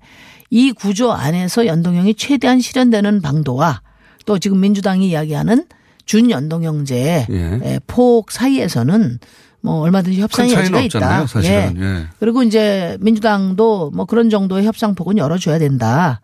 이 0.51 0.73
구조 0.73 1.13
안에서 1.13 1.67
연동형이 1.67 2.15
최대한 2.15 2.61
실현되는 2.61 3.23
방도와 3.23 3.81
또 4.27 4.39
지금 4.39 4.61
민주당이 4.61 5.09
이야기하는 5.09 5.67
준연동형제 6.07 7.27
예. 7.31 7.61
에, 7.63 7.81
폭 7.87 8.31
사이에서는 8.31 9.19
뭐 9.63 9.81
얼마든지 9.81 10.21
협상의 10.21 10.55
큰 10.55 10.61
여지가 10.61 10.81
있다. 10.83 11.27
사실은. 11.27 11.77
예. 11.81 12.07
그리고 12.21 12.43
이제 12.43 12.99
민주당도 13.01 13.93
뭐 13.95 14.05
그런 14.05 14.29
정도의 14.29 14.67
협상 14.67 14.95
폭은 14.95 15.17
열어줘야 15.17 15.59
된다. 15.59 16.21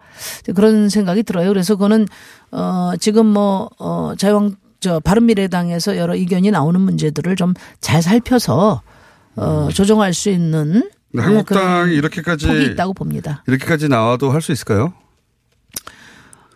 그런 0.54 0.90
생각이 0.90 1.22
들어요. 1.22 1.48
그래서 1.48 1.74
그거는 1.74 2.06
어 2.52 2.92
지금 3.00 3.26
뭐어 3.26 4.14
자유한 4.18 4.56
저 4.80 5.00
바른미래당에서 5.00 5.96
여러 5.96 6.14
의견이 6.14 6.50
나오는 6.50 6.78
문제들을 6.80 7.36
좀 7.36 7.54
잘 7.80 8.02
살펴서 8.02 8.82
어 9.36 9.68
조정할 9.72 10.12
수 10.12 10.28
있는 10.28 10.90
어, 11.16 11.20
한국당이 11.20 11.94
이렇게까지 11.94 12.46
폭이 12.46 12.64
있다고 12.66 12.94
봅니다. 12.94 13.42
이렇게까지 13.46 13.88
나와도 13.88 14.30
할 14.30 14.40
수 14.42 14.52
있을까요? 14.52 14.92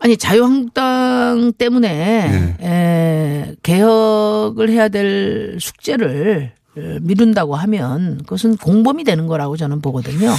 아니 0.00 0.16
자유한국당 0.16 1.52
때문에 1.56 1.88
네. 2.28 2.56
에, 2.60 3.54
개혁을 3.62 4.68
해야 4.68 4.88
될 4.88 5.56
숙제를 5.60 6.52
어, 6.76 6.80
미룬다고 7.00 7.54
하면 7.56 8.18
그것은 8.18 8.56
공범이 8.58 9.04
되는 9.04 9.26
거라고 9.26 9.56
저는 9.56 9.80
보거든요. 9.80 10.30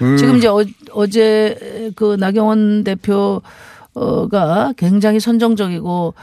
음. 0.00 0.16
지금 0.16 0.36
이제 0.38 0.48
어, 0.48 0.64
어제 0.92 1.90
그 1.96 2.16
나경원 2.18 2.84
대표가 2.84 4.72
굉장히 4.76 5.20
선정적이고 5.20 6.14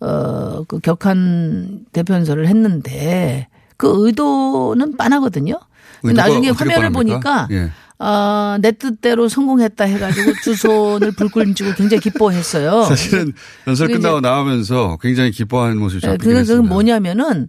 어 0.00 0.64
그 0.68 0.78
격한 0.80 1.86
대표연설을 1.92 2.46
했는데 2.48 3.48
그 3.76 3.92
의도는 4.06 4.96
빤하거든요. 4.96 5.58
나중에 6.02 6.50
화면을? 6.50 6.90
보니까 6.90 7.48
예. 7.50 7.70
아, 7.98 8.58
내 8.60 8.72
뜻대로 8.72 9.28
성공했다 9.28 9.84
해가지고 9.84 10.32
두 10.42 10.54
손을 10.54 11.12
불끈 11.12 11.54
쥐고 11.54 11.72
굉장히 11.74 12.02
기뻐했어요. 12.02 12.84
사실은 12.88 13.32
연설 13.66 13.88
끝나고 13.88 14.20
나오면서 14.20 14.98
굉장히 15.00 15.30
기뻐하는 15.30 15.78
모습이 15.78 16.02
네, 16.02 16.08
잡히긴 16.08 16.24
그게 16.28 16.40
했습니다. 16.40 16.62
네. 16.62 16.68
뭐냐면은 16.68 17.48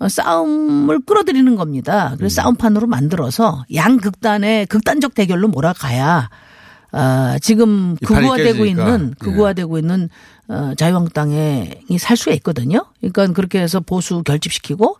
어, 0.00 0.08
싸움을 0.08 1.00
끌어들이는 1.06 1.54
겁니다. 1.54 2.10
음. 2.12 2.16
그래서 2.18 2.42
싸움판으로 2.42 2.88
만들어서 2.88 3.64
양 3.74 3.98
극단의 3.98 4.66
극단적 4.66 5.14
대결로 5.14 5.46
몰아가야 5.46 6.28
아, 6.90 7.38
지금 7.40 7.96
극우화되고. 7.96 8.66
있는 8.66 9.10
예. 9.10 9.24
극우화되고 9.24 9.78
있는 9.78 10.08
어, 10.48 10.72
자유한국당이 10.76 11.98
살 11.98 12.16
수가 12.16 12.32
있거든요. 12.36 12.86
그러니까 13.00 13.28
그렇게 13.28 13.60
해서 13.60 13.80
보수 13.80 14.22
결집시키고 14.22 14.96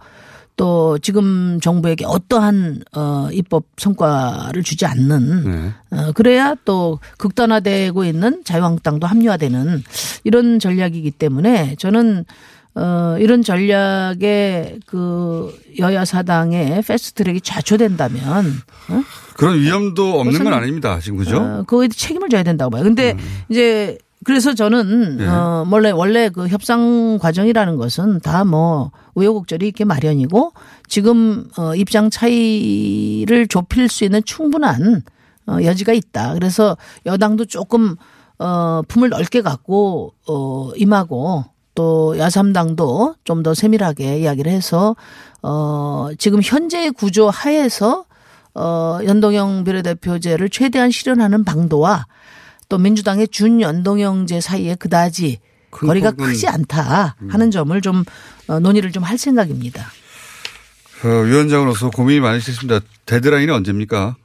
또 0.56 0.98
지금 0.98 1.58
정부에게 1.60 2.04
어떠한 2.06 2.82
어 2.96 3.28
입법 3.32 3.64
성과를 3.76 4.62
주지 4.62 4.86
않는 4.86 5.44
네. 5.44 5.72
어 5.90 6.12
그래야 6.12 6.54
또 6.64 7.00
극단화되고 7.18 8.04
있는 8.04 8.42
자유한국당도 8.44 9.06
합리화되는 9.06 9.82
이런 10.22 10.58
전략이기 10.60 11.10
때문에 11.12 11.74
저는 11.78 12.24
어 12.76 13.16
이런 13.18 13.42
전략에 13.42 14.78
그 14.86 15.56
여야 15.78 16.04
사당의 16.04 16.82
패스트트랙이 16.82 17.40
좌초된다면 17.40 18.46
어? 18.90 19.02
그런 19.36 19.58
위험도 19.60 20.20
없는 20.20 20.44
건 20.44 20.52
아닙니다. 20.52 20.98
지금 21.00 21.18
그죠? 21.18 21.38
음. 21.38 21.42
어, 21.42 21.62
그거에 21.64 21.88
책임을 21.88 22.28
져야 22.28 22.42
된다고 22.42 22.70
봐요. 22.70 22.82
근데 22.84 23.16
이제 23.48 23.98
그래서 24.24 24.54
저는 24.54 25.18
네. 25.18 25.26
어 25.26 25.66
원래 25.70 25.90
원래 25.90 26.28
그 26.30 26.48
협상 26.48 27.18
과정이라는 27.20 27.76
것은 27.76 28.20
다 28.20 28.44
뭐 28.44 28.90
우여곡절이 29.14 29.68
있게 29.68 29.84
마련이고 29.84 30.52
지금 30.88 31.48
어 31.56 31.74
입장 31.74 32.10
차이를 32.10 33.46
좁힐 33.48 33.88
수 33.88 34.04
있는 34.04 34.22
충분한 34.24 35.02
어 35.46 35.58
여지가 35.62 35.92
있다. 35.92 36.34
그래서 36.34 36.76
여당도 37.06 37.44
조금 37.46 37.96
어, 38.38 38.82
품을 38.88 39.10
넓게 39.10 39.42
갖고 39.42 40.12
어, 40.26 40.70
임하고 40.76 41.44
또 41.74 42.18
야삼당도 42.18 43.14
좀 43.24 43.42
더 43.42 43.54
세밀하게 43.54 44.20
이야기를 44.20 44.50
해서 44.50 44.96
어, 45.42 46.08
지금 46.18 46.40
현재의 46.42 46.90
구조 46.92 47.30
하에서 47.30 48.04
어, 48.54 48.98
연동형 49.04 49.64
비례대표제를 49.64 50.48
최대한 50.50 50.90
실현하는 50.90 51.44
방도와 51.44 52.06
또 52.74 52.78
민주당의 52.78 53.28
준연동형제 53.28 54.40
사이에 54.40 54.74
그다지 54.74 55.38
큰 55.70 55.86
거리가 55.86 56.10
음. 56.10 56.16
크지 56.16 56.48
않다 56.48 57.14
하는 57.28 57.52
점을 57.52 57.80
좀 57.80 58.02
어, 58.48 58.58
논의를 58.58 58.90
좀 58.90 59.04
할 59.04 59.16
생각입니다. 59.16 59.86
어, 61.04 61.08
위원장으로서 61.08 61.90
고민이 61.90 62.18
많으시겠습니다. 62.18 62.80
데드라인이 63.06 63.48
언제입니까? 63.52 64.16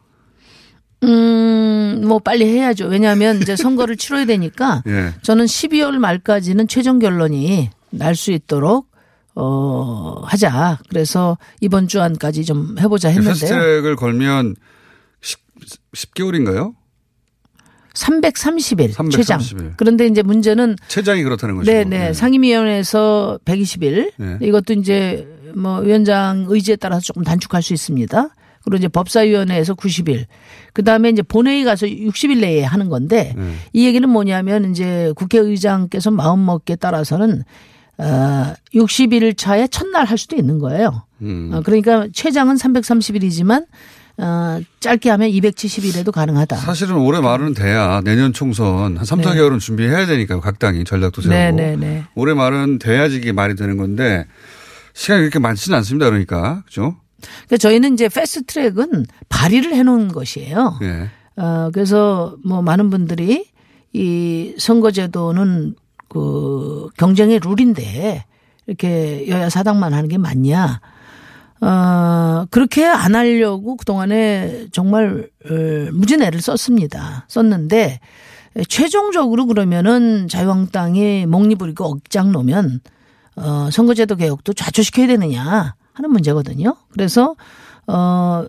음, 1.03 2.01
뭐 2.08 2.18
빨리 2.18 2.46
해야죠. 2.46 2.88
왜냐하면 2.88 3.39
이제 3.39 3.53
선거를 3.58 3.98
치러야 3.98 4.25
되니까 4.25 4.82
예. 4.88 5.13
저는 5.22 5.46
12월 5.46 6.00
말까지는 6.00 6.68
최종 6.68 6.98
결론이 6.98 7.70
날 7.91 8.15
수 8.15 8.32
있도록 8.32 8.89
어 9.36 10.24
하자. 10.25 10.79
그래서 10.89 11.38
이번 11.62 11.88
주 11.88 12.01
안까지 12.01 12.46
좀 12.46 12.77
해보자 12.79 13.10
했는데요. 13.10 13.32
패스트트랙을 13.32 13.96
걸면 13.96 14.56
10, 15.94 16.13
개월인가요 16.15 16.74
330일, 18.00 18.94
330일. 18.94 19.12
최장. 19.12 19.39
그런데 19.75 20.06
이제 20.06 20.22
문제는 20.22 20.77
최장이 20.88 21.24
그렇다는 21.24 21.56
것이고. 21.56 21.72
네네 21.72 22.10
예. 22.10 22.13
상임위원회에서 22.13 23.39
120일 23.44 24.12
네. 24.18 24.38
이것도 24.41 24.74
이제 24.74 25.27
뭐 25.56 25.79
위원장 25.79 26.46
의지에 26.48 26.77
따라서 26.77 27.01
조금 27.01 27.24
단축할 27.24 27.62
수 27.62 27.74
있습니다. 27.74 28.29
그리고 28.63 28.77
이제 28.77 28.88
법사위원회에서 28.88 29.74
90일. 29.75 30.25
그 30.74 30.84
다음에 30.84 31.10
이제 31.10 31.22
본회의 31.22 31.63
가서 31.63 31.88
60일 31.88 32.39
내에 32.39 32.63
하는 32.63 32.89
건데 32.89 33.34
네. 33.36 33.53
이 33.74 33.86
얘기는 33.86 34.08
뭐냐면 34.08 34.72
이제 34.72 35.12
국회의장께서 35.15 36.12
마음 36.12 36.46
먹기에 36.46 36.77
따라서는 36.77 37.44
어 37.98 38.53
60일 38.74 39.38
차에 39.38 39.68
첫날 39.68 40.06
할 40.06 40.18
수도 40.18 40.38
있는 40.38 40.60
거예요. 40.60 41.03
음. 41.22 41.51
어, 41.53 41.62
그러니까 41.65 42.08
최장은 42.13 42.56
330일이지만 42.56 43.65
어 44.21 44.59
짧게 44.81 45.09
하면 45.11 45.29
270일에도 45.29 46.11
가능하다. 46.11 46.57
사실은 46.57 46.95
올해 46.97 47.21
말은 47.21 47.53
돼야 47.53 48.01
내년 48.03 48.33
총선 48.33 48.97
한 48.97 49.05
3, 49.05 49.21
4개월은 49.21 49.59
준비해야 49.59 50.05
되니까요. 50.05 50.41
각 50.41 50.59
당이 50.59 50.83
전략도 50.83 51.21
세우고. 51.21 51.33
네. 51.35 51.51
네네네. 51.51 52.05
올해 52.15 52.33
말은 52.33 52.79
돼야지 52.79 53.17
이게 53.17 53.31
말이 53.31 53.55
되는 53.55 53.77
건데 53.77 54.25
시간이 54.93 55.21
그렇게 55.21 55.39
많지는 55.39 55.77
않습니다. 55.77 56.05
그러니까. 56.07 56.63
그죠? 56.65 56.97
그러니까 57.21 57.57
저희는 57.57 57.93
이제 57.93 58.09
패스트 58.09 58.45
트랙은 58.45 59.05
발의를 59.29 59.73
해 59.73 59.83
놓은 59.83 60.09
것이에요. 60.09 60.79
예. 60.81 61.09
어, 61.41 61.69
그래서 61.73 62.35
뭐 62.43 62.61
많은 62.61 62.89
분들이 62.89 63.45
이 63.93 64.53
선거제도는 64.57 65.75
그 66.09 66.89
경쟁의 66.97 67.39
룰인데 67.39 68.25
이렇게 68.67 69.25
여야 69.29 69.49
사당만 69.49 69.93
하는 69.93 70.09
게 70.09 70.17
맞냐. 70.17 70.81
어, 71.61 72.45
그렇게 72.49 72.85
안 72.85 73.15
하려고 73.15 73.75
그동안에 73.75 74.67
정말 74.71 75.29
어, 75.45 75.53
무진 75.93 76.21
애를 76.21 76.41
썼습니다. 76.41 77.25
썼는데 77.27 77.99
최종적으로 78.67 79.45
그러면은 79.45 80.27
자유한국당이 80.27 81.25
목리부리고 81.25 81.85
억장 81.85 82.31
놓으면 82.31 82.81
어, 83.35 83.69
선거제도 83.71 84.15
개혁도 84.15 84.53
좌초시켜야 84.53 85.07
되느냐 85.07 85.75
하는 85.93 86.11
문제거든요. 86.11 86.75
그래서 86.91 87.35
어, 87.87 88.45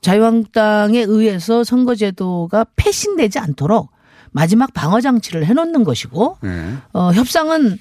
자유한국당에 0.00 1.00
의해서 1.00 1.62
선거제도가 1.64 2.66
패싱되지 2.76 3.38
않도록 3.38 3.90
마지막 4.32 4.72
방어 4.72 5.00
장치를 5.00 5.44
해놓는 5.46 5.84
것이고 5.84 6.38
예. 6.44 6.74
어, 6.92 7.12
협상은 7.12 7.78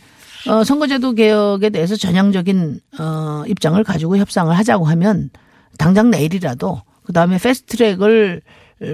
어, 0.47 0.63
선거제도 0.63 1.13
개혁에 1.13 1.69
대해서 1.69 1.95
전향적인 1.95 2.79
어, 2.99 3.43
입장을 3.47 3.81
가지고 3.83 4.17
협상을 4.17 4.55
하자고 4.55 4.85
하면 4.85 5.29
당장 5.77 6.09
내일이라도 6.09 6.81
그 7.03 7.13
다음에 7.13 7.37
패스트트랙을 7.37 8.41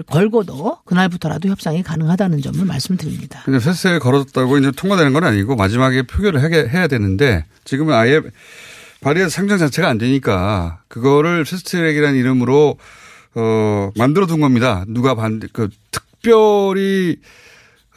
걸고도 0.08 0.80
그날부터라도 0.86 1.48
협상이 1.50 1.84
가능하다는 1.84 2.42
점을 2.42 2.66
말씀드립니다. 2.66 3.42
근데 3.46 3.60
패스트트랙 3.64 4.02
걸었다고 4.02 4.58
이제 4.58 4.72
통과되는 4.72 5.14
건 5.14 5.24
아니고 5.24 5.56
마지막에 5.56 6.04
표결을 6.04 6.42
하게 6.42 6.68
해야 6.68 6.88
되는데 6.88 7.46
지금은 7.66 7.94
아예 7.94 8.22
발의의 9.02 9.30
상정 9.30 9.60
자체가 9.60 9.88
안 9.88 9.98
되니까 10.00 10.80
그거를 10.88 11.44
패스트트랙이라는 11.44 12.18
이름으로 12.18 12.78
어 13.36 13.92
만들어 13.96 14.26
둔 14.26 14.40
겁니다. 14.40 14.84
누가 14.88 15.14
반대 15.14 15.48
그 15.52 15.70
특별히 15.92 17.18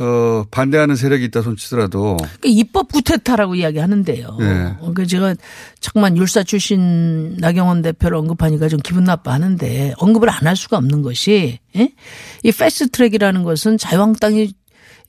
어 0.00 0.44
반대하는 0.50 0.96
세력이 0.96 1.24
있다 1.26 1.42
손치더라도 1.42 2.16
그러니까 2.16 2.38
입법 2.44 2.92
쿠데타라고 2.92 3.54
이야기하는데요. 3.56 4.36
네. 4.38 4.74
그 4.94 5.06
제가 5.06 5.34
잠깐만 5.80 6.16
율사 6.16 6.42
출신 6.44 7.36
나경원 7.38 7.82
대표를 7.82 8.16
언급하니까 8.18 8.68
좀 8.68 8.80
기분 8.80 9.04
나빠하는데 9.04 9.94
언급을 9.98 10.28
안 10.30 10.48
할 10.48 10.56
수가 10.56 10.78
없는 10.78 11.02
것이 11.02 11.58
예? 11.76 11.92
이 12.42 12.52
패스트트랙이라는 12.52 13.42
것은 13.42 13.76
자유한국당이 13.76 14.52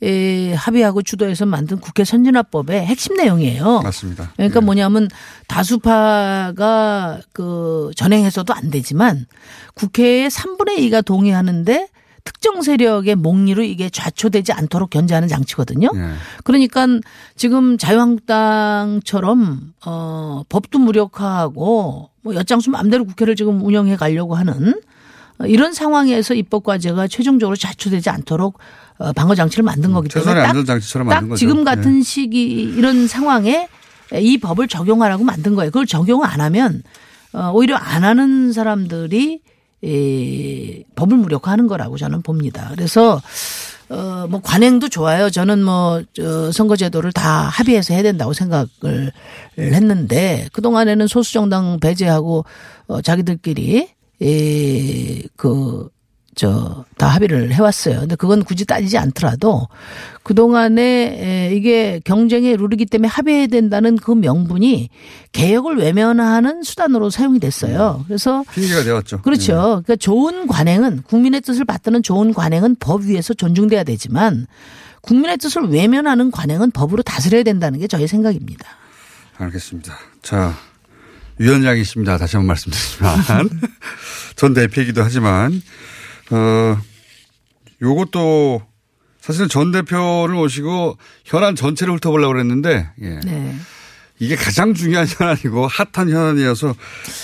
에, 0.01 0.53
합의하고 0.53 1.01
주도해서 1.01 1.45
만든 1.45 1.77
국회 1.79 2.03
선진화법의 2.03 2.85
핵심 2.85 3.15
내용이에요. 3.15 3.81
맞습니다. 3.81 4.31
그러니까 4.35 4.59
예. 4.61 4.65
뭐냐면 4.65 5.07
다수파가 5.47 7.19
그 7.33 7.91
전행해서도 7.95 8.53
안 8.53 8.69
되지만 8.69 9.25
국회의 9.75 10.29
3분의 10.29 10.77
2가 10.79 11.03
동의하는데 11.05 11.87
특정 12.23 12.61
세력의 12.61 13.15
몽리로 13.15 13.63
이게 13.63 13.89
좌초되지 13.89 14.53
않도록 14.53 14.89
견제하는 14.89 15.27
장치거든요. 15.27 15.89
예. 15.93 15.99
그러니까 16.43 16.87
지금 17.35 17.77
자유한국당처럼 17.77 19.73
어 19.85 20.43
법도 20.49 20.79
무력화하고 20.79 22.09
뭐 22.21 22.35
엿장수 22.35 22.69
마음대로 22.71 23.05
국회를 23.05 23.35
지금 23.35 23.63
운영해 23.63 23.95
가려고 23.95 24.35
하는 24.35 24.73
어, 25.39 25.45
이런 25.45 25.73
상황에서 25.73 26.33
입법 26.33 26.63
과제가 26.63 27.07
최종적으로 27.07 27.55
좌초되지 27.55 28.09
않도록 28.09 28.59
어, 28.97 29.13
방어 29.13 29.35
장치를 29.35 29.63
만든 29.63 29.93
거기 29.93 30.09
때문에 30.09 30.41
딱, 30.41 30.53
딱. 31.09 31.35
지금 31.35 31.59
예. 31.59 31.63
같은 31.63 32.03
시기 32.03 32.61
이런 32.61 33.07
상황에 33.07 33.67
이 34.13 34.37
법을 34.37 34.67
적용하라고 34.67 35.23
만든 35.23 35.55
거예요. 35.55 35.71
그걸 35.71 35.85
적용 35.85 36.23
안 36.23 36.41
하면 36.41 36.83
어, 37.33 37.51
오히려 37.53 37.75
안 37.75 38.03
하는 38.03 38.51
사람들이 38.51 39.41
이 39.81 40.83
법을 40.95 41.17
무력화하는 41.17 41.67
거라고 41.67 41.97
저는 41.97 42.21
봅니다. 42.21 42.69
그래서 42.75 43.21
어, 43.89 44.27
뭐 44.29 44.39
관행도 44.41 44.89
좋아요. 44.89 45.29
저는 45.31 45.63
뭐, 45.63 46.03
저, 46.13 46.51
선거제도를 46.51 47.11
다 47.11 47.41
합의해서 47.45 47.95
해야 47.95 48.03
된다고 48.03 48.33
생각을 48.33 49.11
했는데, 49.57 50.47
그 50.53 50.61
동안에는 50.61 51.07
소수 51.07 51.33
정당 51.33 51.79
배제하고, 51.79 52.45
어, 52.87 53.01
자기들끼리, 53.01 53.89
이, 54.19 55.27
그, 55.35 55.89
저, 56.39 56.85
다 56.97 57.07
합의를 57.07 57.51
해왔어요. 57.51 57.99
근데 57.99 58.15
그건 58.15 58.45
굳이 58.45 58.63
따지지 58.63 58.97
않더라도, 58.97 59.67
그 60.23 60.33
동안에 60.33 60.81
에, 60.81 61.53
이게 61.53 61.99
경쟁의 62.05 62.55
룰이기 62.55 62.85
때문에 62.85 63.09
합의해야 63.09 63.47
된다는 63.47 63.97
그 63.97 64.11
명분이 64.11 64.89
개혁을 65.33 65.75
외면하는 65.75 66.63
수단으로 66.63 67.09
사용이 67.09 67.41
됐어요. 67.41 68.05
그래서 68.07 68.45
핑계가 68.53 68.83
되었죠. 68.83 69.21
그렇죠. 69.21 69.53
그러니까 69.53 69.97
좋은 69.97 70.47
관행은 70.47 71.01
국민의 71.01 71.41
뜻을 71.41 71.65
받드는 71.65 72.03
좋은 72.03 72.33
관행은 72.33 72.77
법 72.79 73.01
위에서 73.01 73.33
존중돼야 73.33 73.83
되지만 73.83 74.47
국민의 75.01 75.39
뜻을 75.39 75.63
외면하는 75.63 76.31
관행은 76.31 76.71
법으로 76.71 77.03
다스려야 77.03 77.43
된다는 77.43 77.79
게 77.79 77.87
저의 77.87 78.07
생각입니다. 78.07 78.65
예. 79.41 79.43
알겠습니다. 79.43 79.93
자, 80.21 80.55
위원장이십니다. 81.37 82.17
다시 82.17 82.37
한번 82.37 82.47
말씀드리지만. 82.47 83.49
전 84.37 84.53
대표이기도 84.53 85.03
하지만, 85.03 85.61
어, 86.31 86.77
요것도 87.81 88.61
사실은 89.19 89.47
전 89.49 89.71
대표를 89.71 90.35
모시고 90.35 90.97
현안 91.25 91.55
전체를 91.55 91.95
훑어보려고 91.95 92.33
그랬는데, 92.33 92.89
예. 93.01 93.19
네. 93.25 93.55
이게 94.21 94.35
가장 94.35 94.73
중요한 94.73 95.07
현안이고 95.07 95.65
핫한 95.67 96.09
현안이어서 96.09 96.75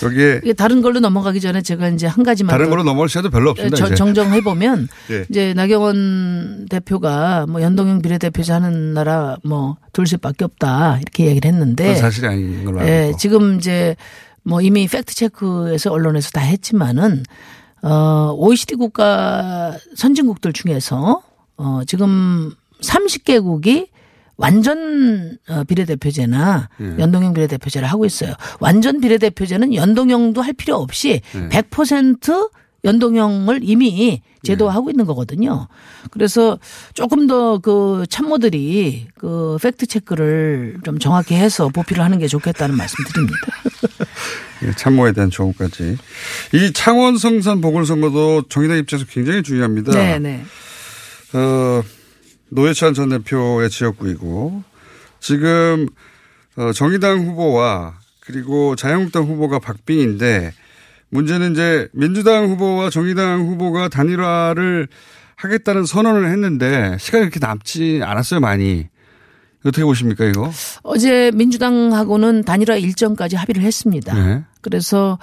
여기에 0.03 0.41
이게 0.43 0.53
다른 0.53 0.81
걸로 0.81 1.01
넘어가기 1.01 1.41
전에 1.41 1.61
제가 1.61 1.89
이제 1.89 2.07
한 2.07 2.23
가지만 2.23 2.51
다른 2.51 2.65
더 2.65 2.69
걸로 2.69 2.83
넘어갈 2.83 3.09
시간도 3.09 3.29
별로 3.29 3.49
없습니다. 3.49 3.95
정정해 3.95 4.39
보면 4.39 4.87
예. 5.11 5.25
이제 5.29 5.53
나경원 5.53 6.67
대표가 6.69 7.47
뭐 7.47 7.61
연동형 7.61 8.01
비례대표자 8.01 8.55
하는 8.55 8.93
나라 8.93 9.35
뭐 9.43 9.75
둘셋밖에 9.91 10.45
없다 10.45 10.99
이렇게 11.01 11.25
얘기를 11.25 11.51
했는데 11.51 11.83
그건 11.83 12.01
사실이 12.01 12.27
아닌 12.27 12.63
걸로 12.63 12.79
알고 12.79 12.89
예. 12.89 13.11
지금 13.19 13.57
이제 13.57 13.97
뭐 14.43 14.61
이미 14.61 14.87
팩트 14.87 15.13
체크에서 15.15 15.91
언론에서 15.91 16.29
다 16.31 16.39
했지만은 16.39 17.23
어 17.85 18.33
OECD 18.35 18.75
국가 18.75 19.77
선진국들 19.95 20.53
중에서 20.53 21.21
어 21.57 21.81
지금 21.85 22.51
30개국이 22.81 23.87
완전 24.37 25.37
어, 25.47 25.63
비례대표제나 25.63 26.69
예. 26.81 26.99
연동형 26.99 27.33
비례대표제를 27.33 27.87
하고 27.87 28.05
있어요. 28.05 28.33
완전 28.59 28.99
비례대표제는 28.99 29.73
연동형도 29.75 30.41
할 30.41 30.53
필요 30.53 30.75
없이 30.75 31.21
예. 31.35 31.49
100% 31.49 32.49
연동형을 32.85 33.59
이미 33.63 34.21
제도화하고 34.43 34.91
있는 34.91 35.05
거거든요. 35.05 35.67
그래서 36.11 36.57
조금 36.93 37.27
더 37.27 37.59
그 37.65 38.05
참모들이 38.09 39.07
그 39.17 39.57
팩트 39.61 39.87
체크를 39.87 40.77
좀 40.83 40.99
정확히 40.99 41.33
해서 41.35 41.69
보필을 41.69 42.03
하는 42.03 42.19
게 42.19 42.27
좋겠다는 42.27 42.77
말씀 42.77 42.95
드립니다. 43.05 43.37
예, 44.63 44.71
참모에 44.73 45.13
대한 45.13 45.29
조언까지. 45.29 45.97
이 46.53 46.73
창원 46.73 47.17
성산 47.17 47.61
보궐선거도 47.61 48.43
정의당 48.49 48.77
입장에서 48.77 49.07
굉장히 49.09 49.41
중요합니다. 49.41 49.93
네, 49.93 50.19
네. 50.19 50.45
어, 51.33 51.83
노회찬 52.49 52.93
전 52.93 53.09
대표의 53.09 53.69
지역구이고 53.69 54.63
지금 55.19 55.87
어, 56.57 56.71
정의당 56.71 57.25
후보와 57.25 57.95
그리고 58.19 58.75
자유한국당 58.75 59.23
후보가 59.23 59.59
박빙인데 59.59 60.53
문제는 61.15 61.53
이제 61.53 61.87
민주당 61.93 62.47
후보와 62.49 62.89
정의당 62.89 63.47
후보가 63.47 63.89
단일화를 63.89 64.87
하겠다는 65.37 65.85
선언을 65.85 66.29
했는데 66.29 66.97
시간이 66.99 67.29
그렇게 67.29 67.39
남지 67.39 68.01
않았어요 68.03 68.39
많이. 68.39 68.87
어떻게 69.65 69.83
보십니까 69.83 70.25
이거? 70.25 70.51
어제 70.83 71.31
민주당하고는 71.33 72.43
단일화 72.43 72.75
일정까지 72.75 73.35
합의를 73.35 73.63
했습니다. 73.63 74.13
네. 74.13 74.43
그래서 74.61 75.17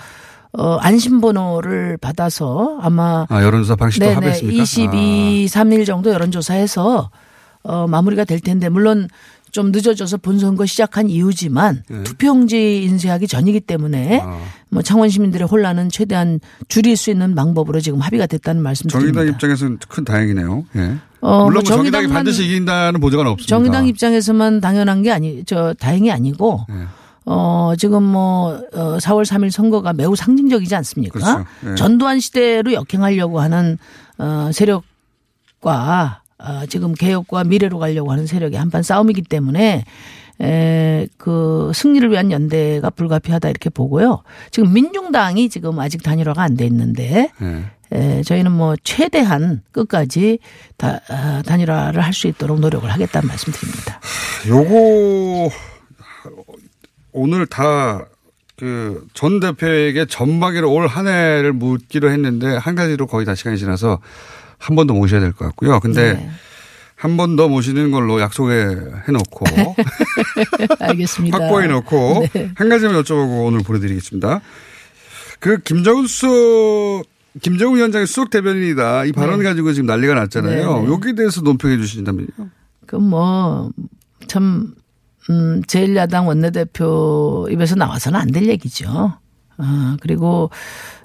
어 0.52 0.76
안심번호를 0.76 1.96
받아서 1.98 2.78
아마 2.82 3.24
아 3.28 3.42
여론조사 3.42 3.76
방식도 3.76 4.04
네네 4.04 4.14
합의했습니까? 4.16 4.62
22, 4.62 5.46
3일 5.48 5.86
정도 5.86 6.10
여론조사해서 6.10 7.10
어 7.62 7.86
마무리가 7.86 8.24
될 8.24 8.40
텐데 8.40 8.68
물론 8.68 9.08
좀 9.52 9.70
늦어져서 9.70 10.16
본선거 10.16 10.64
시작한 10.66 11.10
이유지만 11.10 11.84
네. 11.88 12.02
투표용지 12.04 12.82
인쇄하기 12.84 13.28
전이기 13.28 13.60
때문에 13.60 14.20
아. 14.24 14.40
뭐 14.70 14.82
창원 14.82 15.10
시민들의 15.10 15.46
혼란은 15.46 15.90
최대한 15.90 16.40
줄일 16.68 16.96
수 16.96 17.10
있는 17.10 17.34
방법으로 17.34 17.78
지금 17.80 18.00
합의가 18.00 18.26
됐다는 18.26 18.62
말씀 18.62 18.88
정의당 18.88 19.12
드립니다. 19.12 19.34
입장에서는 19.36 19.78
큰 19.88 20.04
다행이네요. 20.04 20.64
예. 20.76 20.96
어, 21.20 21.44
물론 21.44 21.52
뭐뭐 21.52 21.62
정의당이 21.62 22.08
반드시 22.08 22.46
이긴다는 22.46 23.00
보장은 23.00 23.26
없습니다. 23.26 23.54
정의당 23.54 23.86
입장에서만 23.86 24.60
당연한 24.62 25.02
게 25.02 25.12
아니, 25.12 25.44
저 25.44 25.74
다행이 25.74 26.10
아니고, 26.10 26.64
네. 26.68 26.86
어, 27.26 27.74
지금 27.78 28.02
뭐, 28.02 28.58
어, 28.72 28.96
4월 28.98 29.24
3일 29.24 29.50
선거가 29.50 29.92
매우 29.92 30.16
상징적이지 30.16 30.74
않습니까? 30.74 31.12
그렇죠. 31.12 31.44
네. 31.60 31.74
전두환 31.76 32.18
시대로 32.18 32.72
역행하려고 32.72 33.38
하는, 33.40 33.78
어, 34.18 34.50
세력과, 34.52 36.21
어, 36.44 36.66
지금 36.66 36.92
개혁과 36.94 37.44
미래로 37.44 37.78
가려고 37.78 38.10
하는 38.12 38.26
세력의 38.26 38.58
한판 38.58 38.82
싸움이기 38.82 39.22
때문에, 39.22 39.84
에, 40.40 41.06
그 41.18 41.70
승리를 41.74 42.10
위한 42.10 42.30
연대가 42.32 42.90
불가피하다 42.90 43.48
이렇게 43.50 43.70
보고요. 43.70 44.22
지금 44.50 44.72
민중당이 44.72 45.48
지금 45.48 45.78
아직 45.78 46.02
단일화가 46.02 46.42
안 46.42 46.56
돼 46.56 46.66
있는데, 46.66 47.30
예. 47.40 47.64
에, 47.92 48.22
저희는 48.22 48.50
뭐 48.52 48.74
최대한 48.82 49.60
끝까지 49.72 50.38
다, 50.78 51.00
아, 51.08 51.42
단일화를 51.46 52.00
할 52.02 52.12
수 52.14 52.26
있도록 52.26 52.58
노력을 52.60 52.90
하겠다는 52.90 53.28
말씀 53.28 53.52
드립니다. 53.52 54.00
요거 54.48 55.50
오늘 57.12 57.46
다 57.46 58.06
그 58.56 59.06
전 59.14 59.40
대표에게 59.40 60.06
전박이로 60.06 60.72
올 60.72 60.86
한 60.86 61.08
해를 61.08 61.52
묻기로 61.52 62.10
했는데 62.10 62.56
한 62.56 62.74
가지로 62.74 63.06
거의 63.06 63.26
다 63.26 63.34
시간이 63.34 63.58
지나서 63.58 63.98
한 64.62 64.76
번 64.76 64.86
더 64.86 64.94
모셔야 64.94 65.20
될 65.20 65.32
것 65.32 65.44
같고요. 65.46 65.80
근데 65.80 66.12
네. 66.14 66.30
한번 66.96 67.34
더 67.34 67.48
모시는 67.48 67.90
걸로 67.90 68.20
약속해 68.20 68.64
놓고 69.08 69.44
알겠습니다. 70.78 71.36
확보해 71.38 71.66
놓고 71.66 72.26
네. 72.32 72.50
한 72.54 72.68
가지만 72.68 72.94
여쭤보고 73.02 73.46
오늘 73.46 73.60
보내드리겠습니다. 73.64 74.40
그 75.40 75.58
김정은 75.58 76.06
수석 76.06 77.04
김정은 77.42 77.76
위원장의 77.76 78.06
수석 78.06 78.30
대변인이다 78.30 79.06
이 79.06 79.12
발언 79.12 79.42
가지고 79.42 79.72
지금 79.72 79.86
난리가 79.86 80.14
났잖아요. 80.14 80.74
네, 80.74 80.82
네. 80.86 80.92
여기에 80.92 81.14
대해서 81.14 81.40
논평해 81.40 81.76
주신다면요. 81.78 82.28
그럼 82.86 83.08
뭐, 83.08 83.70
참, 84.28 84.74
음, 85.30 85.62
제1야당 85.62 86.26
원내대표 86.26 87.48
입에서 87.50 87.74
나와서는 87.74 88.20
안 88.20 88.28
될 88.32 88.46
얘기죠. 88.48 89.14
아, 89.56 89.96
그리고, 90.00 90.50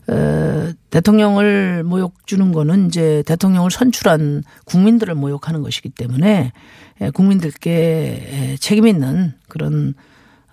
어, 0.09 0.71
대통령을 0.89 1.83
모욕 1.83 2.25
주는 2.27 2.51
거는 2.51 2.87
이제 2.87 3.23
대통령을 3.25 3.71
선출한 3.71 4.43
국민들을 4.65 5.15
모욕하는 5.15 5.61
것이기 5.61 5.89
때문에 5.89 6.53
예, 7.01 7.09
국민들께 7.11 7.71
예, 7.71 8.57
책임 8.59 8.87
있는 8.87 9.33
그런 9.47 9.93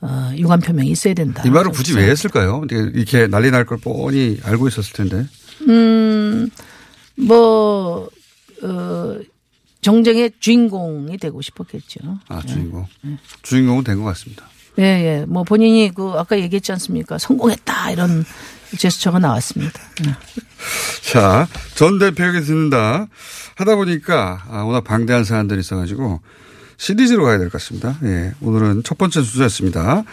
어, 0.01 0.33
유감 0.37 0.61
표명이 0.61 0.91
있어야 0.91 1.15
된다. 1.15 1.43
이 1.47 1.51
말을 1.51 1.71
굳이 1.71 1.95
왜 1.95 2.11
했을까요? 2.11 2.63
이렇게 2.71 3.27
난리 3.27 3.51
날 3.51 3.65
걸 3.65 3.79
뻔히 3.79 4.39
알고 4.45 4.69
있었을 4.69 4.93
텐데. 4.93 5.25
음, 5.69 6.51
뭐, 7.17 8.11
어, 8.63 9.17
정쟁의 9.81 10.33
주인공이 10.41 11.17
되고 11.19 11.41
싶었겠죠. 11.41 12.01
아, 12.29 12.43
주인공. 12.45 12.87
주인공은 13.43 13.85
된 13.85 13.99
것 13.99 14.05
같습니다. 14.05 14.47
예, 14.79 14.83
예. 14.83 15.25
뭐 15.27 15.45
본인이 15.45 15.91
그 15.95 16.13
아까 16.17 16.39
얘기했지 16.41 16.73
않습니까? 16.73 17.17
성공했다 17.19 17.93
이런 17.93 18.25
제스처가 18.77 19.19
나왔습니다. 19.19 19.81
예. 20.07 20.17
자, 21.11 21.47
전 21.75 21.99
대표에게 21.99 22.41
듣는다 22.41 23.07
하다 23.57 23.77
보니까 23.77 24.43
아, 24.51 24.63
워낙 24.63 24.85
방대한 24.85 25.25
사안들이 25.25 25.61
있어가지고 25.61 26.21
시리즈로 26.77 27.25
가야 27.25 27.39
될 27.39 27.49
것 27.49 27.53
같습니다. 27.55 27.97
예. 28.05 28.33
오늘은 28.41 28.83
첫 28.85 28.99
번째 28.99 29.23
주제였습니다. 29.23 30.05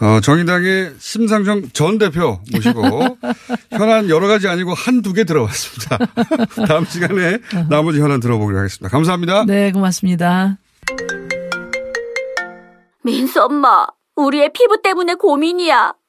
어, 0.00 0.20
정의당의 0.20 0.94
심상정 1.00 1.70
전 1.72 1.98
대표 1.98 2.38
모시고 2.52 3.18
현안 3.72 4.08
여러 4.08 4.28
가지 4.28 4.46
아니고 4.46 4.72
한두 4.74 5.12
개 5.12 5.24
들어봤습니다. 5.24 5.98
다음 6.68 6.84
시간에 6.84 7.38
나머지 7.68 8.00
현안 8.00 8.20
들어보기로 8.20 8.58
하겠습니다. 8.58 8.88
감사합니다. 8.90 9.44
네, 9.46 9.72
고맙습니다. 9.72 10.58
민수 13.02 13.42
엄마, 13.42 13.86
우리의 14.16 14.52
피부 14.52 14.80
때문에 14.82 15.14
고민이야. 15.14 15.94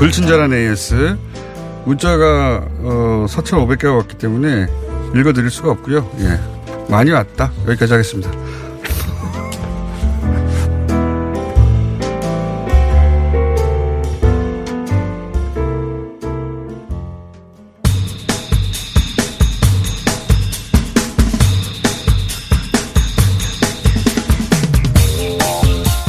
불친절한 0.00 0.54
AS 0.54 1.18
문자가 1.84 2.66
어, 2.78 3.26
4,500개가 3.28 3.98
왔기 3.98 4.16
때문에 4.16 4.66
읽어드릴 5.14 5.50
수가 5.50 5.72
없고요. 5.72 6.10
예. 6.20 6.40
많이 6.88 7.10
왔다. 7.10 7.52
여기까지 7.68 7.92
하겠습니다. 7.92 8.30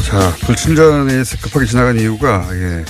자, 0.06 0.34
불친절한 0.46 1.10
AS 1.10 1.42
급하게 1.42 1.66
지나간 1.66 2.00
이유가 2.00 2.48
예. 2.54 2.86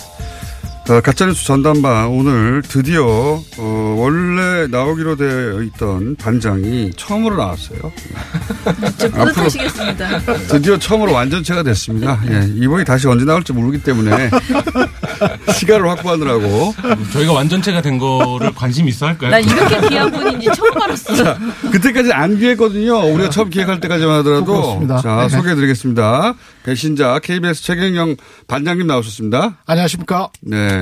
어, 0.92 1.00
가짜뉴스 1.00 1.46
전담반 1.46 2.08
오늘 2.08 2.62
드디어 2.64 3.02
어, 3.06 3.96
원래 3.98 4.68
나오기로 4.68 5.16
되어 5.16 5.62
있던 5.62 6.18
반장이 6.18 6.92
처음으로 6.98 7.38
나왔어요. 7.38 7.80
앞으로 8.66 9.26
뿌듯하시겠습니다. 9.26 10.20
드디어 10.50 10.78
처음으로 10.78 11.14
완전체가 11.14 11.64
됐습니다. 11.64 12.20
예, 12.30 12.46
이번이 12.58 12.84
다시 12.84 13.08
언제 13.08 13.24
나올지 13.24 13.54
모르기 13.54 13.82
때문에 13.82 14.30
시간을 15.56 15.88
확보하느라고 15.92 16.74
저희가 17.14 17.32
완전체가 17.32 17.82
된 17.82 17.98
거를 17.98 18.54
관심 18.54 18.90
있어 18.90 19.08
할까요? 19.08 19.32
난 19.32 19.42
이렇게 19.46 19.88
귀한 19.88 20.12
분인지 20.12 20.50
처음 20.54 20.82
알았어. 20.82 21.16
자, 21.16 21.40
그때까지 21.72 22.12
안 22.12 22.38
기획했거든요. 22.38 22.98
우리가 23.14 23.30
처음 23.30 23.50
기획할 23.50 23.80
때까지만 23.80 24.20
하더라도 24.20 24.46
그렇습니다. 24.46 24.98
자 24.98 25.16
네. 25.22 25.30
소개해드리겠습니다. 25.30 26.34
배신자 26.64 27.20
KBS 27.20 27.64
최경영 27.64 28.18
반장님 28.48 28.88
나오셨습니다. 28.88 29.58
안녕하십니까. 29.66 30.30
네. 30.42 30.81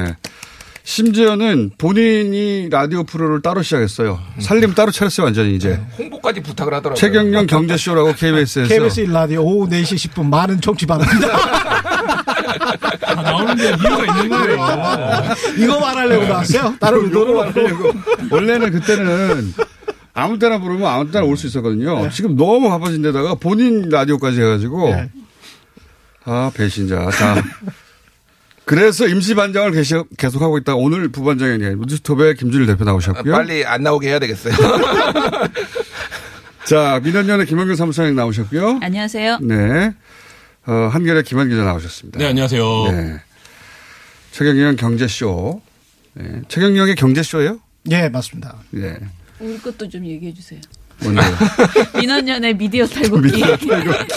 심지어는 0.83 1.71
본인이 1.77 2.67
라디오 2.71 3.03
프로를 3.03 3.41
따로 3.43 3.61
시작했어요. 3.61 4.19
살림 4.39 4.73
따로 4.73 4.91
차렸어요, 4.91 5.25
완전히 5.25 5.55
이제. 5.55 5.79
홍보까지 5.99 6.41
부탁을 6.41 6.73
하더라고요. 6.73 6.95
최경영 6.95 7.45
경제쇼라고 7.45 8.13
KBS에서. 8.13 8.67
KBS 8.67 9.05
1라디오 9.05 9.39
오후 9.43 9.69
4시 9.69 10.09
10분 10.09 10.25
많은 10.25 10.59
청취 10.61 10.87
바랍니다. 10.87 11.27
나오는데 13.21 13.69
이유가 13.69 14.23
있는 14.23 14.29
거예요. 14.29 15.35
이거 15.57 15.79
말하려고 15.79 16.25
나왔어요? 16.25 16.75
다른 16.79 17.05
의도로 17.05 17.35
말하려고. 17.37 17.91
원래는 18.31 18.71
그때는 18.71 19.53
아무 20.13 20.39
때나 20.39 20.57
부르면 20.59 20.87
아무 20.87 21.11
때나 21.11 21.23
올 21.25 21.37
수 21.37 21.45
있었거든요. 21.47 22.09
지금 22.09 22.35
너무 22.35 22.67
바빠진 22.69 23.01
데다가 23.03 23.35
본인 23.35 23.89
라디오까지 23.89 24.41
해가지고. 24.41 24.95
아, 26.25 26.51
배신자. 26.53 27.09
자. 27.11 27.43
그래서 28.69 29.07
임시 29.07 29.33
반장을 29.33 29.71
계시- 29.71 29.95
계속 30.15 30.43
하고 30.43 30.59
있다. 30.59 30.75
오늘 30.75 31.07
부반장이 31.09 31.53
아니라 31.53 31.71
뉴스톱에 31.87 32.35
김준일 32.35 32.67
대표 32.67 32.83
나오셨고요. 32.83 33.33
빨리 33.33 33.65
안 33.65 33.81
나오게 33.81 34.09
해야 34.09 34.19
되겠어요. 34.19 34.53
자, 36.65 37.01
민원연의 37.03 37.47
김원경 37.47 37.75
사무장님 37.75 38.15
나오셨고요. 38.15 38.77
안녕하세요. 38.83 39.39
네. 39.41 39.91
어, 40.67 40.71
한결의 40.91 41.23
김한 41.23 41.49
기자 41.49 41.63
나오셨습니다. 41.63 42.19
네, 42.19 42.27
안녕하세요. 42.27 42.91
네. 42.91 43.19
최경영 44.33 44.75
경제쇼. 44.75 45.63
네. 46.13 46.41
최경영의 46.47 46.93
경제쇼예요 46.93 47.59
예, 47.89 48.07
맞습니다. 48.09 48.55
네. 48.69 48.97
우리 49.39 49.57
것도 49.57 49.89
좀 49.89 50.05
얘기해 50.05 50.31
주세요. 50.31 50.59
뭔데요? 51.01 51.25
민원연의 51.99 52.55
미디어 52.55 52.85
탈곡기. 52.85 53.31
미디어 53.31 53.57
탈곡기. 53.57 54.13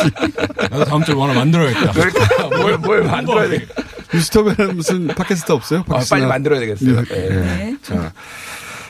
나도 0.70 0.84
다음 0.84 1.02
주에 1.04 1.14
뭐 1.14 1.26
하나 1.26 1.40
만들어야겠다. 1.40 1.92
그러니까 1.92 2.48
뭘, 2.58 2.76
뭘 2.76 3.02
만들어야 3.04 3.48
돼. 3.48 3.66
뉴스톱에는 4.14 4.76
무슨 4.76 5.06
팟캐스트 5.08 5.52
없어요? 5.52 5.84
아? 5.88 6.00
빨리 6.10 6.26
만들어야 6.26 6.60
되겠어요. 6.60 7.04
네. 7.04 7.28
네. 7.28 7.76
자, 7.82 8.12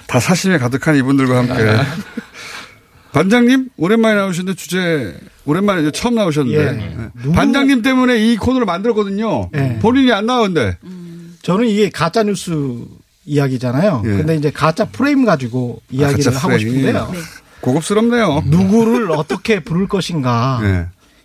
다 0.06 0.20
사심에 0.20 0.58
가득한 0.58 0.96
이분들과 0.96 1.38
함께. 1.38 1.76
반장님 3.12 3.68
오랜만에 3.76 4.14
나오셨는데 4.16 4.56
주제 4.56 5.14
오랜만에 5.44 5.90
처음 5.90 6.14
나오셨는데 6.14 6.66
예. 6.66 6.70
네. 6.72 6.96
누구- 7.22 7.32
반장님 7.34 7.82
때문에 7.82 8.16
이 8.18 8.36
코너를 8.36 8.64
만들었거든요. 8.64 9.50
예. 9.54 9.78
본인이 9.82 10.12
안 10.12 10.24
나오는데 10.26 10.78
저는 11.42 11.66
이게 11.66 11.90
가짜 11.90 12.22
뉴스 12.22 12.52
이야기잖아요. 13.26 14.02
근데 14.02 14.36
이제 14.36 14.50
가짜 14.50 14.86
프레임 14.86 15.24
가지고 15.26 15.82
이야기를 15.90 16.20
예. 16.20 16.24
가짜 16.24 16.38
하고. 16.38 16.58
싶은데요. 16.58 17.10
네. 17.12 17.18
고급스럽네요. 17.60 18.42
누구를 18.46 19.12
어떻게 19.12 19.60
부를 19.60 19.86
것인가. 19.88 20.60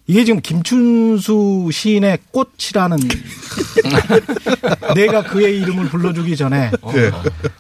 네. 0.08 0.14
이게 0.14 0.24
지금 0.24 0.40
김춘수 0.42 1.70
시인의 1.72 2.20
꽃이라는 2.32 2.98
내가 4.96 5.24
그의 5.24 5.60
이름을 5.60 5.90
불러주기 5.90 6.36
전에 6.38 6.72
네. 6.94 7.12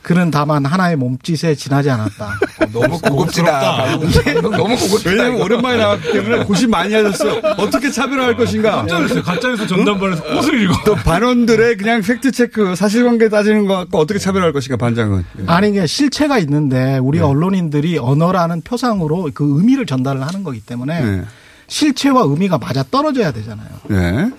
그는 0.01 0.31
다만 0.31 0.65
하나의 0.65 0.95
몸짓에 0.95 1.55
지나지 1.55 1.89
않았다. 1.89 2.39
너무 2.71 2.99
고급지다. 2.99 3.97
너무 4.41 4.77
고급지다. 4.77 5.09
왜냐면 5.09 5.41
오랜만에 5.41 5.77
나왔기 5.77 6.11
때문에 6.11 6.43
고심 6.45 6.71
많이 6.71 6.93
하셨어요. 6.93 7.41
어떻게 7.57 7.91
차별화할 7.91 8.37
것인가. 8.37 8.77
깜짝 8.77 8.95
놀랐어요. 8.97 9.23
가짜뉴스 9.23 9.67
전담반에서 9.67 10.23
꽃을 10.23 10.61
읽어. 10.63 10.73
또 10.85 10.95
반원들의 10.95 11.77
그냥 11.77 12.01
팩트 12.01 12.31
체크, 12.31 12.75
사실관계 12.75 13.27
따지는 13.29 13.67
거 13.67 13.77
갖고 13.77 13.97
어떻게 13.99 14.19
차별할 14.19 14.53
것인가 14.53 14.77
반장은. 14.77 15.25
예. 15.39 15.43
아니 15.47 15.69
이게 15.69 15.85
실체가 15.85 16.39
있는데 16.39 16.97
우리 16.99 17.19
언론인들이 17.19 17.97
언어라는 17.97 18.61
표상으로 18.61 19.31
그 19.33 19.57
의미를 19.57 19.85
전달을 19.85 20.21
하는 20.21 20.43
거기 20.43 20.61
때문에 20.61 21.01
네. 21.01 21.23
실체와 21.67 22.23
의미가 22.23 22.57
맞아 22.57 22.83
떨어져야 22.83 23.31
되잖아요. 23.31 23.69
네. 23.89 24.31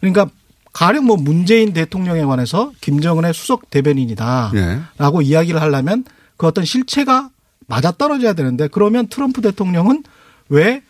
그러니까 0.00 0.28
가령 0.72 1.04
뭐 1.04 1.16
문재인 1.16 1.72
대통령에 1.72 2.24
관해서 2.24 2.72
김정은의 2.80 3.34
수석 3.34 3.70
대변인이다라고 3.70 5.20
네. 5.20 5.24
이야기를 5.24 5.60
하려면 5.60 6.04
그 6.36 6.46
어떤 6.46 6.64
실체가 6.64 7.30
맞아 7.66 7.92
떨어져야 7.92 8.32
되는데 8.32 8.68
그러면 8.68 9.06
트럼프 9.08 9.40
대통령은 9.42 10.02
왜 10.48 10.82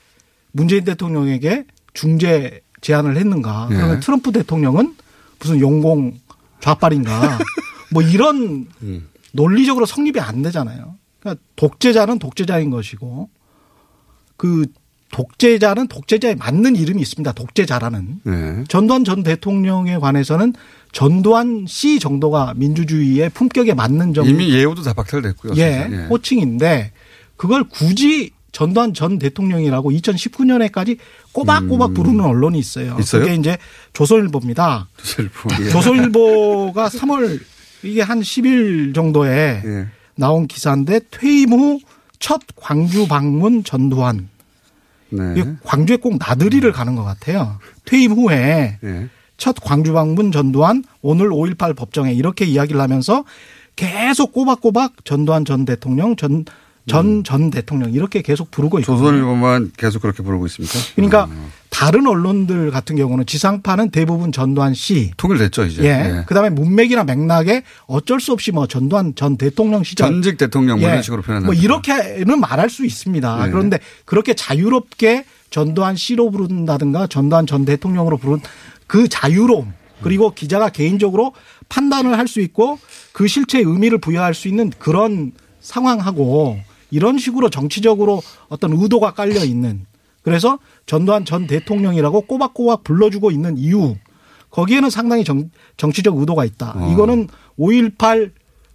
문재인 0.52 0.85
대통령에게 0.85 1.64
중재 1.94 2.61
제안을 2.81 3.16
했는가? 3.16 3.68
네. 3.70 3.76
그러면 3.76 4.00
트럼프 4.00 4.33
대통령은 4.33 4.94
무슨 5.38 5.61
용공 5.61 6.18
좌빨인가? 6.61 7.38
뭐 7.92 8.02
이런 8.02 8.66
음. 8.83 9.09
논리적으로 9.33 9.87
성립이 9.87 10.20
안 10.20 10.42
되잖아요. 10.42 10.96
그러니까 11.20 11.42
독재자는 11.57 12.18
독재자인 12.18 12.70
것이고 12.70 13.28
그 14.37 14.66
독재자는 15.12 15.88
독재자에 15.88 16.35
맞는 16.35 16.75
이름이 16.75 17.01
있습니다. 17.03 17.33
독재자라는. 17.33 18.20
네. 18.25 18.64
전두환 18.68 19.05
전 19.05 19.22
대통령에 19.22 19.98
관해서는 19.98 20.55
전두환 20.90 21.66
씨 21.68 21.98
정도가 22.01 22.55
민주주의의 22.57 23.29
품격에 23.31 23.75
맞는 23.75 24.14
정도. 24.14 24.29
이미 24.29 24.51
예우도 24.51 24.83
다 24.83 24.94
박탈됐고요. 24.94 25.53
예. 25.57 25.88
예. 25.90 25.96
호칭인데 26.09 26.92
그걸 27.37 27.64
굳이 27.64 28.31
전두환 28.53 28.94
전 28.94 29.18
대통령이라고 29.18 29.92
2019년에까지 29.92 30.96
꼬박꼬박 31.33 31.94
부르는 31.94 32.25
언론이 32.25 32.59
있어요. 32.59 32.94
음. 32.94 33.01
있어요? 33.01 33.22
그게 33.22 33.35
이제 33.35 33.59
조선일보입니다. 33.92 34.88
조선일보. 34.96 35.48
예. 35.61 35.68
조선일보가 35.70 36.88
3월 36.88 37.38
이게 37.83 38.01
한 38.01 38.20
10일 38.20 38.94
정도에 38.94 39.62
예. 39.64 39.87
나온 40.16 40.46
기사인데 40.48 41.01
퇴임 41.11 41.53
후 41.53 41.81
첫 42.22 42.40
광주 42.55 43.09
방문 43.09 43.64
전두환. 43.64 44.29
네. 45.12 45.57
광주에 45.64 45.96
꼭 45.96 46.16
나들이를 46.18 46.72
가는 46.72 46.94
것 46.94 47.05
같아요. 47.05 47.59
퇴임 47.85 48.12
후에 48.12 48.79
예. 48.83 49.09
첫 49.37 49.57
광주 49.61 49.92
방문 49.92 50.33
전두환 50.33 50.85
오늘 51.01 51.29
5.18 51.31 51.77
법정에 51.77 52.12
이렇게 52.12 52.44
이야기를 52.44 52.81
하면서 52.81 53.25
계속 53.77 54.33
꼬박꼬박 54.33 55.05
전두환 55.05 55.44
전 55.44 55.64
대통령 55.64 56.16
전 56.16 56.44
전 56.86 57.22
전 57.24 57.50
대통령 57.50 57.92
이렇게 57.92 58.22
계속 58.22 58.50
부르고 58.50 58.80
있고 58.80 58.96
조선일보만 58.96 59.72
계속 59.76 60.02
그렇게 60.02 60.22
부르고 60.22 60.46
있습니까? 60.46 60.78
그러니까 60.96 61.28
다른 61.70 62.06
언론들 62.06 62.70
같은 62.70 62.96
경우는 62.96 63.24
지상파는 63.24 63.90
대부분 63.90 64.32
전두환 64.32 64.74
씨 64.74 65.10
통일됐죠 65.16 65.64
이제. 65.66 65.82
예. 65.84 65.88
예. 65.88 66.24
그 66.26 66.34
다음에 66.34 66.50
문맥이나 66.50 67.04
맥락에 67.04 67.62
어쩔 67.86 68.20
수 68.20 68.32
없이 68.32 68.50
뭐 68.52 68.66
전두환 68.66 69.14
전 69.14 69.36
대통령 69.36 69.84
시절 69.84 70.08
전직 70.10 70.36
대통령 70.38 70.78
뭐 70.80 70.88
예. 70.88 70.92
이런 70.92 71.02
식으로 71.02 71.22
표현한다. 71.22 71.46
뭐 71.46 71.54
이렇게는 71.54 72.40
말할 72.40 72.68
수 72.68 72.84
있습니다. 72.84 73.44
네. 73.46 73.50
그런데 73.50 73.78
그렇게 74.04 74.34
자유롭게 74.34 75.24
전두환 75.50 75.96
씨로 75.96 76.30
부른다든가 76.30 77.06
전두환 77.06 77.46
전 77.46 77.64
대통령으로 77.64 78.16
부른 78.18 78.40
그 78.86 79.08
자유로움 79.08 79.72
그리고 80.02 80.32
기자가 80.34 80.68
개인적으로 80.68 81.32
판단을 81.68 82.18
할 82.18 82.26
수 82.26 82.40
있고 82.40 82.78
그 83.12 83.28
실체의 83.28 83.64
의미를 83.64 83.98
부여할 83.98 84.34
수 84.34 84.48
있는 84.48 84.70
그런 84.78 85.32
상황하고 85.60 86.58
이런 86.92 87.18
식으로 87.18 87.50
정치적으로 87.50 88.22
어떤 88.48 88.72
의도가 88.74 89.14
깔려 89.14 89.44
있는 89.44 89.87
그래서 90.22 90.59
전두환 90.87 91.24
전 91.24 91.48
대통령이라고 91.48 92.20
꼬박꼬박 92.22 92.85
불러주고 92.85 93.33
있는 93.33 93.59
이유 93.59 93.96
거기에는 94.50 94.90
상당히 94.90 95.24
정, 95.24 95.50
정치적 95.78 96.18
의도가 96.18 96.44
있다. 96.44 96.74
어. 96.76 96.90
이거는 96.92 97.26
5.18 97.59 98.31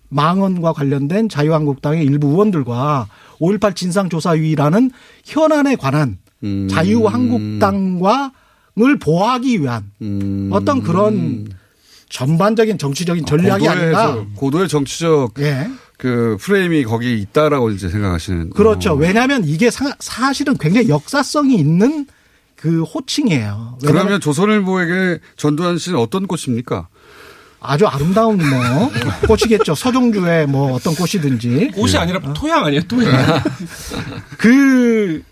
망언과 0.10 0.74
관련된 0.74 1.30
자유한국당의 1.30 2.04
일부 2.04 2.30
의원들과 2.30 3.08
5.18 3.40 3.76
진상조사위라는 3.76 4.90
현안에 5.24 5.76
관한 5.76 6.18
음. 6.44 6.68
자유한국당과를 6.70 9.00
보호하기 9.00 9.62
위한 9.62 9.92
음. 10.02 10.50
어떤 10.52 10.82
그런 10.82 11.48
전반적인 12.10 12.78
정치적인 12.78 13.26
전략이 13.26 13.66
고도의 13.66 13.82
아닌가. 13.84 14.08
저- 14.14 14.26
고도의 14.36 14.68
정치적 14.70 15.34
예. 15.40 15.68
그 15.98 16.38
프레임이 16.40 16.84
거기 16.84 17.20
있다라고 17.20 17.72
이제 17.72 17.90
생각하시는. 17.90 18.52
그렇죠. 18.52 18.92
어. 18.92 18.96
왜냐하면 18.96 19.44
이게 19.44 19.72
사, 19.72 19.96
사실은 20.00 20.56
굉장히 20.58 20.90
역사성이 20.90 21.56
있는 21.56 22.06
그 22.56 22.84
호칭이에요. 22.84 23.80
그러면 23.86 24.20
조선일보에게 24.20 25.20
전두환 25.36 25.78
씨는 25.78 26.00
어떤 26.00 26.28
꽃입니까? 26.28 26.88
아주 27.60 27.88
아름다운 27.88 28.38
뭐 28.38 28.92
꽃이겠죠. 29.28 29.74
서종주의 29.76 30.48
뭐 30.48 30.74
어떤 30.74 30.94
꽃이든지. 30.96 31.72
꽃이 31.76 31.98
아니라 31.98 32.20
토양 32.34 32.66
아니에요, 32.66 32.84
토양. 32.84 33.44
그 34.38 35.24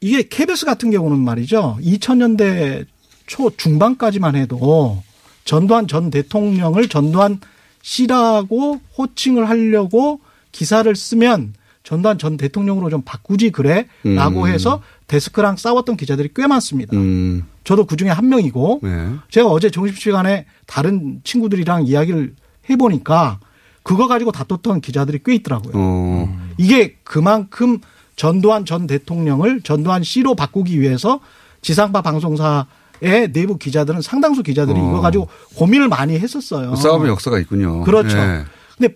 이게 0.00 0.22
KBS 0.22 0.64
같은 0.64 0.90
경우는 0.90 1.18
말이죠. 1.18 1.78
2000년대 1.82 2.86
초 3.26 3.50
중반까지만 3.56 4.34
해도 4.36 5.02
전두환 5.44 5.86
전 5.86 6.10
대통령을 6.10 6.88
전두환 6.88 7.40
씨라고 7.82 8.80
호칭을 8.96 9.48
하려고 9.48 10.20
기사를 10.52 10.94
쓰면 10.94 11.54
전두환 11.82 12.18
전 12.18 12.36
대통령으로 12.36 12.90
좀 12.90 13.02
바꾸지 13.02 13.50
그래라고 13.50 14.42
음. 14.42 14.46
해서 14.46 14.82
데스크랑 15.06 15.56
싸웠던 15.56 15.96
기자들이 15.96 16.30
꽤 16.34 16.46
많습니다. 16.46 16.96
음. 16.96 17.44
저도 17.64 17.86
그 17.86 17.96
중에 17.96 18.10
한 18.10 18.28
명이고 18.28 18.80
네. 18.82 19.10
제가 19.30 19.48
어제 19.48 19.70
점심시간에 19.70 20.46
다른 20.66 21.20
친구들이랑 21.24 21.86
이야기를 21.86 22.34
해보니까 22.68 23.40
그거 23.82 24.06
가지고 24.06 24.30
다퉜던 24.30 24.82
기자들이 24.82 25.20
꽤 25.24 25.34
있더라고요. 25.36 25.72
어. 25.74 26.38
이게 26.58 26.96
그만큼 27.02 27.78
전두환 28.14 28.64
전 28.66 28.86
대통령을 28.86 29.62
전두환 29.62 30.02
씨로 30.04 30.34
바꾸기 30.34 30.80
위해서 30.80 31.20
지상파 31.62 32.02
방송사를 32.02 32.64
내부 33.00 33.56
기자들은 33.56 34.02
상당수 34.02 34.42
기자들이 34.42 34.78
어. 34.78 34.88
이거 34.88 35.00
가지고 35.00 35.28
고민을 35.56 35.88
많이 35.88 36.18
했었어요. 36.18 36.74
싸움의 36.76 37.10
역사가 37.10 37.38
있군요. 37.40 37.82
그렇죠. 37.82 38.16
예. 38.18 38.44
근데 38.76 38.94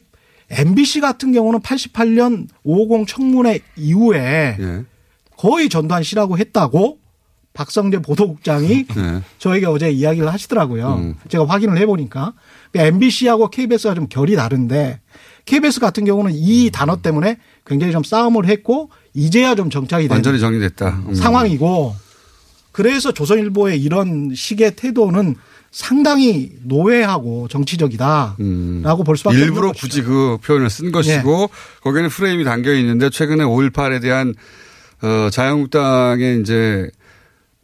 MBC 0.51 1.01
같은 1.01 1.33
경우는 1.33 1.61
88년 1.61 2.49
550 2.65 3.09
청문회 3.09 3.61
이후에 3.77 4.57
예. 4.61 4.85
거의 5.37 5.69
전두환 5.69 6.03
씨라고 6.03 6.39
했다고 6.39 6.99
박성재 7.55 8.03
보도국장이 8.03 8.85
예. 8.97 9.23
저에게 9.39 9.67
어제 9.67 9.91
이야기를 9.91 10.31
하시더라고요. 10.33 10.95
음. 10.95 11.15
제가 11.29 11.47
확인을 11.47 11.79
해보니까 11.79 12.35
MBC하고 12.75 13.49
KBS가 13.49 13.95
좀 13.95 14.09
결이 14.09 14.35
다른데 14.35 15.01
KBS 15.47 15.81
같은 15.81 16.05
경우는 16.05 16.33
이 16.35 16.71
단어 16.73 17.01
때문에 17.01 17.39
굉장히 17.65 17.93
좀 17.93 18.03
싸움을 18.03 18.47
했고 18.47 18.91
이제야 19.15 19.55
좀 19.55 19.71
정착이 19.71 20.09
된 20.09 20.17
완전히 20.17 20.41
정리됐다. 20.41 20.89
음. 21.09 21.15
상황이고 21.15 21.95
그래서 22.75 23.13
조선일보의 23.13 23.81
이런 23.81 24.33
식의 24.35 24.75
태도는 24.75 25.37
상당히 25.71 26.51
노회하고 26.65 27.47
정치적이다라고 27.47 29.05
볼 29.05 29.17
수밖에 29.17 29.37
음. 29.37 29.43
일부러 29.43 29.69
것이죠. 29.69 29.87
굳이 29.87 30.03
그 30.03 30.39
표현을 30.45 30.69
쓴 30.69 30.91
것이고 30.91 31.51
거기에는 31.83 32.11
프레임이 32.11 32.43
담겨 32.43 32.73
있는데 32.75 33.11
최근에 33.11 33.45
5.18에 33.45 34.03
대한 34.03 34.35
어, 35.03 35.31
자유한국당의 35.31 36.41
이제 36.41 36.91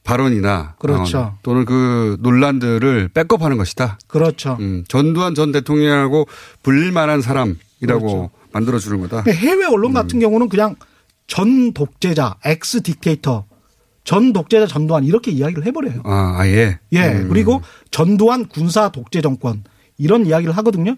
발언이나 0.04 0.76
그렇죠. 0.78 1.18
어, 1.18 1.38
또는 1.42 1.64
그 1.64 2.16
논란들을 2.20 3.10
백업하는 3.12 3.56
것이다. 3.56 3.98
그렇죠. 4.06 4.58
음, 4.60 4.84
전두환 4.86 5.34
전 5.34 5.50
대통령하고 5.50 6.28
불릴만한 6.62 7.20
사람이라고 7.20 7.58
그렇죠. 7.80 8.30
만들어주는 8.52 9.00
거다. 9.00 9.24
해외 9.28 9.66
음. 9.66 9.72
언론 9.72 9.92
같은 9.92 10.20
경우는 10.20 10.48
그냥 10.48 10.76
전 11.26 11.72
독재자, 11.72 12.36
ex 12.44 12.80
dictator, 12.80 13.49
전 14.04 14.32
독재자 14.32 14.66
전두환 14.66 15.04
이렇게 15.04 15.30
이야기를 15.30 15.66
해버려요. 15.66 16.02
아, 16.04 16.36
아 16.38 16.46
예. 16.48 16.78
예. 16.92 16.98
음. 17.08 17.28
그리고 17.28 17.60
전두환 17.90 18.46
군사 18.46 18.90
독재 18.90 19.20
정권 19.20 19.62
이런 19.98 20.26
이야기를 20.26 20.56
하거든요. 20.58 20.96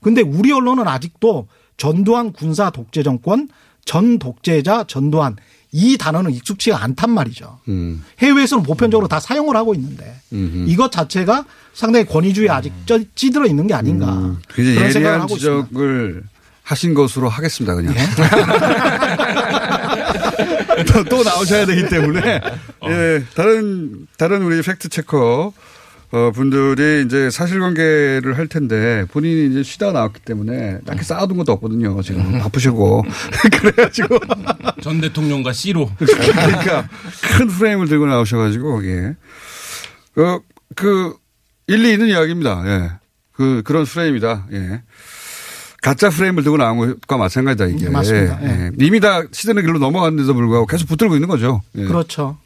근데 0.00 0.22
우리 0.22 0.52
언론은 0.52 0.86
아직도 0.86 1.48
전두환 1.76 2.32
군사 2.32 2.70
독재 2.70 3.02
정권, 3.02 3.48
전 3.84 4.18
독재자 4.18 4.84
전두환 4.86 5.36
이 5.72 5.96
단어는 5.98 6.30
익숙치가 6.30 6.82
않단 6.84 7.10
말이죠. 7.10 7.58
음. 7.68 8.04
해외에서는 8.20 8.62
보편적으로 8.62 9.08
다 9.08 9.18
사용을 9.18 9.56
하고 9.56 9.74
있는데 9.74 10.14
음흠. 10.32 10.66
이것 10.68 10.92
자체가 10.92 11.44
상당히 11.72 12.06
권위주의에 12.06 12.48
아직 12.48 12.72
쪄- 12.86 13.00
찌들어 13.16 13.46
있는 13.46 13.66
게 13.66 13.74
아닌가. 13.74 14.12
음. 14.12 14.38
그런 14.48 14.92
생각을 14.92 15.20
하고 15.22 15.34
있습니다. 15.36 15.68
하신 16.64 16.94
것으로 16.94 17.28
하겠습니다, 17.28 17.74
그냥. 17.74 17.94
또, 20.92 21.04
또 21.04 21.22
나오셔야 21.22 21.66
되기 21.66 21.88
때문에. 21.88 22.40
예, 22.88 23.22
다른, 23.34 24.06
다른 24.16 24.42
우리 24.42 24.62
팩트체커, 24.62 25.52
어, 26.12 26.30
분들이 26.32 27.04
이제 27.04 27.28
사실관계를 27.28 28.38
할 28.38 28.46
텐데 28.46 29.04
본인이 29.10 29.50
이제 29.50 29.62
쉬다가 29.62 29.92
나왔기 29.92 30.20
때문에 30.20 30.78
딱히 30.86 31.02
쌓아둔 31.02 31.36
것도 31.36 31.52
없거든요, 31.52 32.00
지금. 32.02 32.38
바쁘시고. 32.38 33.04
그래가지고. 33.60 34.18
전 34.80 35.00
대통령과 35.00 35.52
C로. 35.52 35.90
그러니까 35.98 36.88
큰 37.36 37.48
프레임을 37.48 37.88
들고 37.88 38.06
나오셔가지고, 38.06 38.86
예. 38.86 39.16
그, 40.14 40.38
그, 40.76 41.14
일리 41.66 41.92
있는 41.92 42.06
이야기입니다. 42.06 42.62
예. 42.66 42.90
그, 43.32 43.62
그런 43.64 43.84
프레임이다. 43.84 44.46
예. 44.52 44.82
가짜 45.84 46.08
프레임을 46.08 46.42
들고 46.42 46.56
나온 46.56 46.78
것과 46.78 47.18
마찬가지다, 47.18 47.66
이게. 47.66 47.84
네, 47.84 47.90
맞습니다. 47.90 48.42
예. 48.42 48.48
예. 48.48 48.70
이미 48.80 49.00
다 49.00 49.22
시대는 49.30 49.62
길로 49.66 49.78
넘어갔는데도 49.78 50.32
불구하고 50.32 50.66
계속 50.66 50.88
붙들고 50.88 51.14
있는 51.14 51.28
거죠. 51.28 51.60
예. 51.76 51.84
그렇죠. 51.84 52.38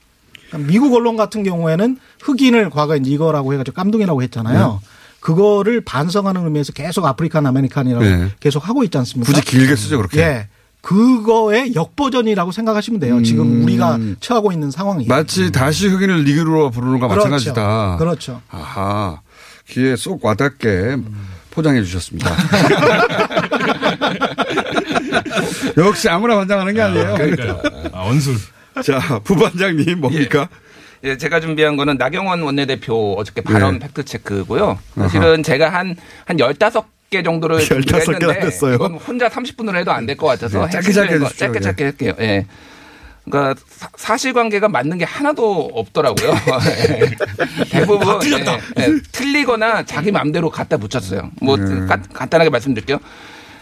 그러니까 0.49 0.73
미국 0.73 0.93
언론 0.93 1.17
같은 1.17 1.45
경우에는 1.45 1.99
흑인을 2.21 2.71
과거에 2.71 2.99
이거라고 3.05 3.53
해가지고 3.53 3.77
깜둥이라고 3.77 4.25
했잖아요. 4.25 4.81
그거를 5.21 5.83
반성하는 5.83 6.45
의미에서 6.45 6.73
계속 6.73 7.07
African 7.07 7.47
American이라고 7.47 8.05
네. 8.05 8.29
계속 8.41 8.69
하고 8.69 8.83
있지 8.83 8.99
않습니까? 8.99 9.33
굳이 9.33 9.45
길게 9.45 9.77
쓰죠, 9.77 9.99
그렇게. 9.99 10.21
예. 10.21 10.49
그거의 10.81 11.75
역버전이라고 11.77 12.51
생각하시면 12.51 12.99
돼요. 12.99 13.23
지금 13.23 13.63
우리가 13.63 13.99
처하고 14.21 14.51
있는 14.51 14.73
상황이. 14.73 15.05
음. 15.05 15.09
마치 15.09 15.53
다시 15.53 15.87
흑인을 15.87 16.25
니그로 16.25 16.71
부르는 16.71 16.99
것과 16.99 17.15
그렇죠. 17.15 17.29
마찬가지다. 17.29 17.97
그렇죠. 17.99 18.41
아하. 18.51 19.21
귀에 19.69 19.97
쏙 19.97 20.25
와닿게 20.25 20.97
포장해 21.59 21.83
주셨습니다. 21.83 22.31
역시 25.77 26.09
아무나 26.09 26.37
반장하는 26.37 26.73
게 26.73 26.81
아니에요. 26.83 27.15
그러니까요. 27.15 27.63
아, 27.93 28.03
언술. 28.03 28.37
자, 28.85 29.19
부반장님 29.25 30.01
뭡니까? 30.01 30.49
예, 31.03 31.17
제가 31.17 31.41
준비한 31.41 31.77
거는 31.77 31.97
나경원 31.97 32.43
원내대표 32.43 33.15
어저께 33.19 33.41
발언 33.41 33.75
네. 33.81 33.87
팩트 33.87 34.05
체크고요. 34.05 34.79
사실은 34.97 35.43
제가 35.43 35.71
한, 35.73 35.97
한 36.27 36.37
15개 36.37 37.25
정도를 37.25 37.61
15 37.61 37.81
개나 37.81 38.01
준비했는데 38.05 38.41
됐어요. 38.41 38.75
이건 38.77 38.95
혼자 38.95 39.29
30분으로 39.29 39.75
해도 39.77 39.91
안 39.91 40.07
될 40.07 40.17
것 40.17 40.29
같아서 40.29 40.65
네, 40.65 40.71
짧게 40.71 40.93
짧게. 40.93 41.19
짧게 41.37 41.57
예. 41.57 41.61
짧게 41.61 41.85
할게요. 41.85 42.13
예. 42.21 42.47
그러니까 43.31 43.61
사- 43.69 43.89
사실관계가 43.97 44.69
맞는 44.69 44.99
게 44.99 45.05
하나도 45.05 45.71
없더라고요. 45.75 46.33
예. 46.91 47.65
대부분 47.71 48.19
틀렸다. 48.19 48.55
예, 48.81 48.83
예, 48.83 48.87
틀리거나 49.13 49.85
자기 49.85 50.11
마음대로 50.11 50.51
갖다 50.51 50.77
붙였어요. 50.77 51.31
뭐 51.41 51.57
네. 51.57 51.87
가- 51.87 52.01
간단하게 52.13 52.51
말씀드릴게요. 52.51 52.99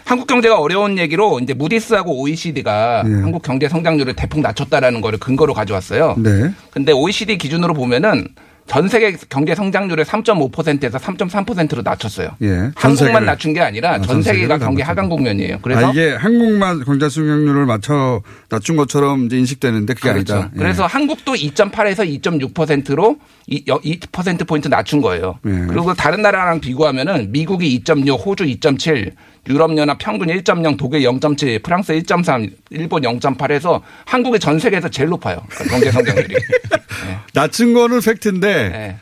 한국 0.05 0.27
경제가 0.27 0.57
어려운 0.59 0.97
얘기로 0.97 1.39
이제 1.41 1.53
무디스하고 1.53 2.21
OECD가 2.21 3.03
네. 3.05 3.13
한국 3.21 3.41
경제 3.41 3.67
성장률을 3.67 4.15
대폭 4.15 4.39
낮췄다라는 4.39 5.01
거를 5.01 5.19
근거로 5.19 5.53
가져왔어요. 5.53 6.15
네. 6.17 6.51
근데 6.71 6.93
OECD 6.93 7.37
기준으로 7.37 7.73
보면은 7.73 8.27
전 8.67 8.87
세계 8.89 9.15
경제 9.29 9.55
성장률을 9.55 10.03
3.5%에서 10.03 10.97
3.3%로 10.97 11.81
낮췄어요. 11.81 12.29
예. 12.41 12.47
전 12.47 12.91
한국만. 12.91 13.25
낮춘 13.25 13.53
게 13.53 13.61
아니라 13.61 13.93
아, 13.93 13.97
전전 13.99 14.21
세계가 14.21 14.57
경기 14.59 14.81
낮췄다. 14.81 14.91
하강 14.91 15.09
국면이에요. 15.09 15.59
그래서 15.61 15.87
아, 15.87 15.91
이게 15.91 16.13
한국만 16.13 16.83
경제 16.83 17.07
수익률을 17.09 17.65
맞춰 17.65 18.21
낮춘 18.49 18.75
것처럼 18.75 19.25
이제 19.25 19.37
인식되는데 19.37 19.93
그게 19.93 20.11
그렇죠. 20.11 20.33
아니다. 20.33 20.51
예. 20.53 20.59
그래서 20.59 20.85
한국도 20.85 21.33
2.8에서 21.33 22.21
2.6%로 22.21 23.17
2%포인트 23.49 24.67
낮춘 24.67 25.01
거예요. 25.01 25.39
예. 25.45 25.65
그리고 25.67 25.93
다른 25.93 26.21
나라랑 26.21 26.59
비교하면은 26.59 27.31
미국이 27.31 27.81
2.6, 27.83 28.25
호주 28.25 28.43
2.7, 28.45 29.11
유럽연합 29.47 29.97
평균 29.99 30.27
1.0, 30.27 30.77
독일 30.77 31.01
0.7, 31.01 31.63
프랑스 31.63 31.93
1.3, 31.93 32.51
일본 32.71 33.01
0.8에서 33.03 33.81
한국이 34.05 34.39
전 34.39 34.59
세계에서 34.59 34.89
제일 34.89 35.09
높아요. 35.09 35.43
그러니까 35.49 35.75
경제 35.75 35.91
성장률이. 35.91 36.35
낮춘 37.33 37.73
거는 37.73 38.01
팩트인데 38.01 38.69
네. 38.69 38.97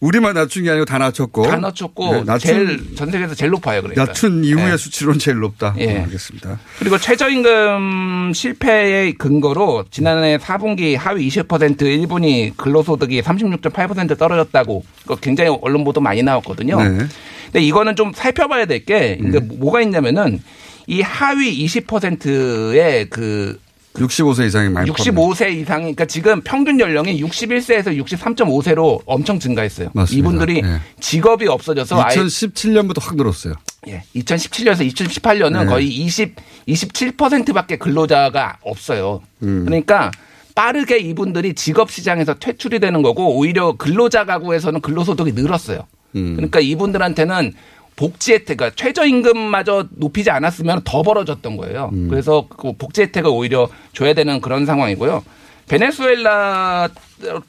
우리만 0.00 0.34
낮춘 0.34 0.62
게 0.64 0.70
아니고 0.70 0.84
다 0.84 0.98
낮췄고. 0.98 1.42
다 1.42 1.56
낮췄고 1.56 2.12
네, 2.14 2.22
낮춘, 2.24 2.50
제일 2.50 2.94
전 2.94 3.10
세계에서 3.10 3.34
제일 3.34 3.50
높아요. 3.50 3.82
그러니까. 3.82 4.04
낮춘 4.04 4.44
이후의 4.44 4.70
네. 4.70 4.76
수치로는 4.76 5.18
제일 5.18 5.38
높다. 5.40 5.74
예. 5.78 5.98
어, 5.98 6.02
알겠습니다. 6.02 6.60
그리고 6.78 6.98
최저임금 6.98 8.32
실패의 8.32 9.14
근거로 9.14 9.84
지난해 9.90 10.38
4분기 10.38 10.96
하위 10.96 11.28
20% 11.28 11.82
일본이 11.82 12.52
근로소득이 12.56 13.22
36.8% 13.22 14.16
떨어졌다고 14.16 14.84
그거 15.02 15.16
굉장히 15.16 15.56
언론 15.62 15.82
보도 15.84 16.00
많이 16.00 16.22
나왔거든요. 16.22 16.80
네. 16.80 17.06
근데 17.46 17.60
이거는 17.60 17.96
좀 17.96 18.12
살펴봐야 18.14 18.66
될게 18.66 19.18
이게 19.20 19.40
뭐가 19.40 19.80
있냐면은 19.80 20.40
이 20.86 21.00
하위 21.02 21.64
20%의 21.66 23.10
그 23.10 23.58
65세 23.98 24.46
이상이 24.46 24.68
많이 24.68 24.90
65세 24.90 25.52
이상, 25.52 25.80
그러니까 25.80 26.04
지금 26.04 26.40
평균 26.42 26.80
연령이 26.80 27.22
61세에서 27.22 27.96
63.5세로 28.04 29.00
엄청 29.06 29.38
증가했어요. 29.38 29.90
맞습니다. 29.92 30.18
이분들이 30.18 30.62
예. 30.64 30.80
직업이 31.00 31.46
없어져서 31.46 32.00
아예 32.02 32.16
2017년부터 32.16 33.02
확 33.02 33.16
늘었어요. 33.16 33.54
예, 33.88 34.02
2017년에서 34.16 34.90
2018년은 34.92 35.60
네. 35.60 35.64
거의 35.66 35.88
20, 35.88 36.34
27%밖에 36.68 37.76
근로자가 37.76 38.58
없어요. 38.62 39.20
음. 39.42 39.64
그러니까 39.64 40.10
빠르게 40.54 40.98
이분들이 40.98 41.54
직업 41.54 41.90
시장에서 41.90 42.34
퇴출이 42.34 42.80
되는 42.80 43.02
거고 43.02 43.36
오히려 43.36 43.76
근로자 43.76 44.24
가구에서는 44.24 44.80
근로소득이 44.80 45.32
늘었어요. 45.32 45.86
음. 46.16 46.34
그러니까 46.34 46.60
이분들한테는 46.60 47.52
복지 47.98 48.32
혜택, 48.32 48.56
그러니까 48.58 48.76
최저임금마저 48.76 49.88
높이지 49.90 50.30
않았으면 50.30 50.82
더 50.84 51.02
벌어졌던 51.02 51.56
거예요. 51.56 51.90
음. 51.92 52.06
그래서 52.08 52.46
그 52.48 52.72
복지 52.78 53.02
혜택을 53.02 53.28
오히려 53.28 53.68
줘야 53.92 54.14
되는 54.14 54.40
그런 54.40 54.64
상황이고요. 54.66 55.24
베네수엘라 55.68 56.88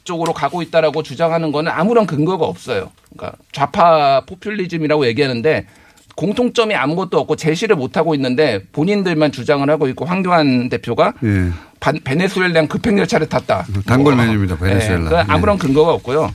쪽으로 0.03 0.33
가고 0.33 0.63
있다라고 0.63 1.03
주장하는 1.03 1.51
거는 1.51 1.71
아무런 1.71 2.07
근거가 2.07 2.45
없어요. 2.47 2.89
그러니까 3.15 3.37
좌파 3.51 4.21
포퓰리즘이라고 4.25 5.05
얘기하는데 5.05 5.67
공통점이 6.15 6.73
아무것도 6.75 7.19
없고 7.19 7.35
제시를 7.35 7.75
못 7.75 7.95
하고 7.95 8.15
있는데 8.15 8.63
본인들만 8.71 9.31
주장을 9.31 9.69
하고 9.69 9.87
있고 9.89 10.05
황교안 10.05 10.67
대표가 10.69 11.13
예. 11.23 11.51
반- 11.79 11.99
베네수엘라랑 12.03 12.67
급행 12.67 12.97
열차를 12.97 13.29
탔다. 13.29 13.65
단골 13.85 14.15
뭐. 14.15 14.25
메뉴입니다. 14.25 14.57
베네수엘라. 14.57 14.97
네, 15.03 15.05
그러니까 15.09 15.31
예. 15.31 15.37
아무런 15.37 15.57
근거가 15.59 15.93
없고요. 15.93 16.33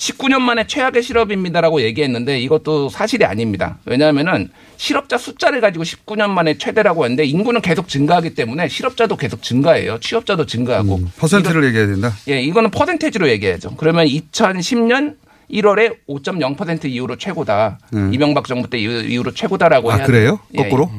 19년 0.00 0.40
만에 0.40 0.66
최악의 0.66 1.02
실업입니다라고 1.02 1.82
얘기했는데 1.82 2.40
이것도 2.40 2.88
사실이 2.88 3.26
아닙니다. 3.26 3.78
왜냐하면은 3.84 4.48
실업자 4.78 5.18
숫자를 5.18 5.60
가지고 5.60 5.84
19년 5.84 6.30
만에 6.30 6.56
최대라고 6.56 7.04
했는데 7.04 7.24
인구는 7.26 7.60
계속 7.60 7.86
증가하기 7.86 8.34
때문에 8.34 8.68
실업자도 8.68 9.18
계속 9.18 9.42
증가해요. 9.42 9.98
취업자도 10.00 10.46
증가하고. 10.46 10.96
음, 10.96 11.12
퍼센트를 11.18 11.64
얘기해야 11.64 11.86
된다. 11.86 12.14
예, 12.28 12.40
이거는 12.40 12.70
퍼센테이지로 12.70 13.28
얘기해야죠. 13.28 13.74
그러면 13.76 14.06
2010년 14.06 15.16
1월에 15.52 15.96
5.0% 16.08 16.86
이후로 16.86 17.16
최고다. 17.16 17.78
음. 17.92 18.14
이명박 18.14 18.46
정부 18.46 18.70
때 18.70 18.78
이후- 18.78 19.02
이후로 19.04 19.32
최고다라고 19.34 19.92
아, 19.92 19.96
해야 19.96 20.06
그래요? 20.06 20.40
예, 20.54 20.62
거꾸로? 20.62 20.90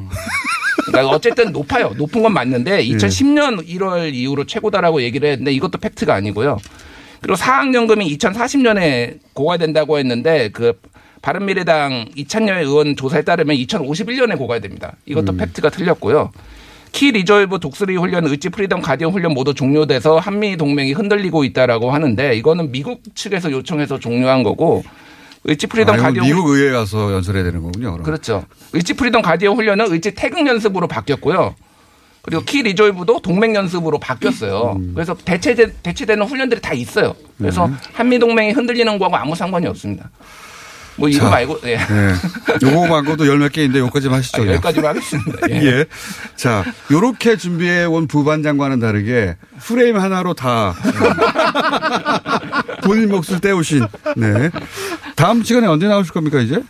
그러니까 0.85 1.15
어쨌든 1.15 1.51
높아요. 1.51 1.93
높은 1.97 2.21
건 2.21 2.31
예. 2.31 2.35
맞는데 2.35 2.85
2010년 2.85 3.65
1월 3.67 4.13
이후로 4.13 4.45
최고다라고 4.45 5.01
얘기를 5.01 5.27
했는데 5.31 5.51
이것도 5.53 5.79
팩트가 5.79 6.13
아니고요. 6.13 6.59
그리고 7.21 7.35
사학연금이 7.35 8.17
2040년에 8.17 9.19
고갈된다고 9.33 9.97
했는데 9.99 10.49
그 10.49 10.73
바른미래당 11.21 12.09
이찬열 12.15 12.63
의원 12.63 12.95
조사에 12.95 13.21
따르면 13.21 13.55
2051년에 13.55 14.37
고갈됩니다. 14.37 14.95
이것도 15.05 15.37
팩트가 15.37 15.69
틀렸고요. 15.69 16.31
Key 16.91 17.11
Resolve 17.11 17.59
독수리 17.59 17.95
훈련, 17.95 18.27
을지 18.27 18.49
Freedom 18.49 18.81
Guardian 18.81 19.13
훈련 19.13 19.33
모두 19.33 19.53
종료돼서 19.53 20.17
한미 20.17 20.57
동맹이 20.57 20.93
흔들리고 20.93 21.43
있다라고 21.45 21.91
하는데 21.91 22.35
이거는 22.35 22.71
미국 22.71 23.01
측에서 23.15 23.51
요청해서 23.51 23.99
종료한 23.99 24.43
거고 24.43 24.83
을지 25.43 25.67
Freedom 25.67 25.95
아, 25.95 25.97
Guardian 25.97 26.25
미국 26.25 26.49
의회에 26.49 26.71
가서 26.71 27.13
연설해야 27.13 27.43
되는 27.43 27.61
거군요. 27.61 27.91
그럼. 27.91 28.03
그렇죠. 28.03 28.45
을지 28.73 28.93
Freedom 28.93 29.21
Guardian 29.21 29.55
훈련은 29.55 29.91
을지 29.91 30.13
태극 30.13 30.45
연습으로 30.45 30.87
바뀌었고요. 30.87 31.55
그리고 32.21 32.43
Key 32.43 32.61
Resolve도 32.61 33.21
동맹 33.21 33.55
연습으로 33.55 33.99
바뀌었어요. 33.99 34.75
음. 34.77 34.91
그래서 34.93 35.15
대체되, 35.15 35.73
대체되는 35.81 36.25
훈련들이 36.25 36.61
다 36.61 36.73
있어요. 36.73 37.15
그래서 37.37 37.67
네. 37.67 37.73
한미 37.93 38.19
동맹이 38.19 38.51
흔들리는 38.51 38.97
거하고 38.99 39.15
아무 39.17 39.35
상관이 39.35 39.65
없습니다. 39.67 40.09
뭐 40.97 41.09
이거 41.09 41.21
자, 41.21 41.29
말고 41.29 41.59
예. 41.63 41.77
네. 41.77 42.13
요거 42.61 42.87
말고도 42.87 43.25
열 43.25 43.39
몇개 43.39 43.61
있는데 43.63 43.79
요까지만 43.79 44.19
하시죠. 44.19 44.43
아, 44.43 44.47
여기까지만 44.47 44.89
하겠습니다. 44.89 45.37
예. 45.49 45.55
예. 45.55 45.85
자, 46.35 46.63
요렇게 46.91 47.37
준비해 47.37 47.85
온 47.85 48.07
부반장과는 48.07 48.79
다르게 48.79 49.35
프레임 49.59 49.97
하나로 49.97 50.33
다 50.33 50.75
본인 52.83 53.09
몫을 53.09 53.39
떼우신, 53.41 53.85
네. 54.17 54.49
다음 55.15 55.43
시간에 55.43 55.67
언제 55.67 55.87
나오실 55.87 56.13
겁니까, 56.13 56.39
이제? 56.39 56.61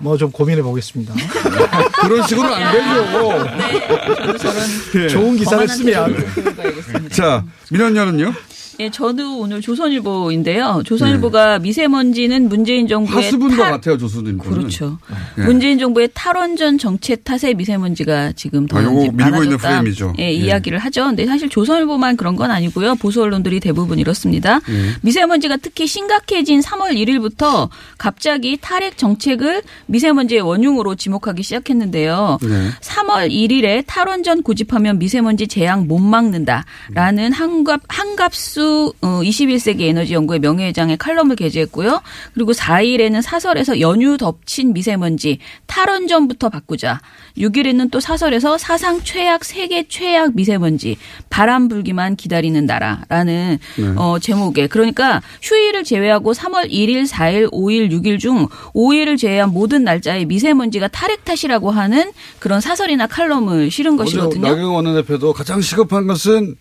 뭐 0.00 0.16
좀 0.16 0.30
고민해 0.30 0.62
보겠습니다. 0.62 1.14
그런 2.00 2.26
식으로 2.26 2.54
안 2.54 2.72
되죠. 2.72 4.48
예. 4.96 5.08
좋은 5.08 5.36
기사를 5.36 5.68
쓰면 5.68 7.08
자, 7.10 7.44
민원녀는요? 7.70 8.32
예, 8.80 8.90
저도 8.90 9.38
오늘 9.40 9.60
조선일보인데요. 9.60 10.82
조선일보가 10.86 11.58
미세먼지는 11.58 12.48
문재인 12.48 12.88
정부의 12.88 13.14
네. 13.20 13.24
하수분과 13.26 13.56
탈- 13.62 13.72
같아요, 13.72 13.98
조수님. 13.98 14.38
그렇죠. 14.38 14.96
예. 15.38 15.42
문재인 15.42 15.78
정부의 15.78 16.08
탈원전 16.14 16.78
정책 16.78 17.22
탓에 17.24 17.52
미세먼지가 17.52 18.32
지금 18.32 18.66
더 18.66 18.78
아, 18.78 18.80
밀고 18.80 19.42
있는. 19.44 19.58
프레임이죠. 19.58 20.14
예, 20.18 20.24
예. 20.24 20.32
이야기를 20.32 20.78
하죠. 20.78 21.04
근데 21.04 21.26
사실 21.26 21.50
조선일보만 21.50 22.16
그런 22.16 22.36
건 22.36 22.50
아니고요. 22.50 22.94
보수 22.94 23.20
언론들이 23.22 23.60
대부분 23.60 23.98
이렇습니다. 23.98 24.60
예. 24.70 24.92
미세먼지가 25.02 25.58
특히 25.58 25.86
심각해진 25.86 26.60
3월 26.60 26.92
1일부터 26.94 27.68
갑자기 27.98 28.56
탈핵 28.58 28.96
정책을 28.96 29.60
미세먼지의 29.86 30.40
원흉으로 30.40 30.94
지목하기 30.94 31.42
시작했는데요. 31.42 32.38
네. 32.40 32.68
3월 32.80 33.30
1일에 33.30 33.84
탈원전 33.86 34.42
고집하면 34.42 34.98
미세먼지 34.98 35.46
재앙 35.48 35.86
못 35.86 35.98
막는다라는 35.98 37.32
한갑 37.34 37.80
한갑수 37.88 38.69
어, 39.00 39.20
21세기 39.22 39.82
에너지 39.82 40.14
연구의 40.14 40.40
명예회장의 40.40 40.96
칼럼을 40.96 41.36
게재했고요. 41.36 42.00
그리고 42.34 42.52
4일에는 42.52 43.22
사설에서 43.22 43.80
연유 43.80 44.16
덮친 44.16 44.72
미세먼지 44.72 45.38
탈원전부터 45.66 46.48
바꾸자. 46.48 47.00
6일에는 47.38 47.90
또 47.90 48.00
사설에서 48.00 48.58
사상 48.58 49.00
최악 49.02 49.44
세계 49.44 49.86
최악 49.88 50.34
미세먼지 50.34 50.96
바람 51.28 51.68
불기만 51.68 52.16
기다리는 52.16 52.66
나라라는 52.66 53.58
네. 53.76 53.88
어, 53.96 54.18
제목에 54.18 54.66
그러니까 54.66 55.22
휴일을 55.42 55.84
제외하고 55.84 56.32
3월 56.32 56.70
1일, 56.70 57.08
4일, 57.08 57.50
5일, 57.52 57.90
6일 57.90 58.18
중 58.18 58.46
5일을 58.74 59.18
제외한 59.18 59.50
모든 59.50 59.84
날짜에 59.84 60.24
미세먼지가 60.24 60.88
탈핵 60.88 61.24
탓이라고 61.24 61.70
하는 61.70 62.12
그런 62.38 62.60
사설이나 62.60 63.06
칼럼을 63.06 63.70
실은 63.70 63.96
것이거든요. 63.96 64.48
나경원 64.48 64.86
원내대표도 64.86 65.32
가장 65.32 65.60
시급한 65.60 66.06
것은 66.06 66.56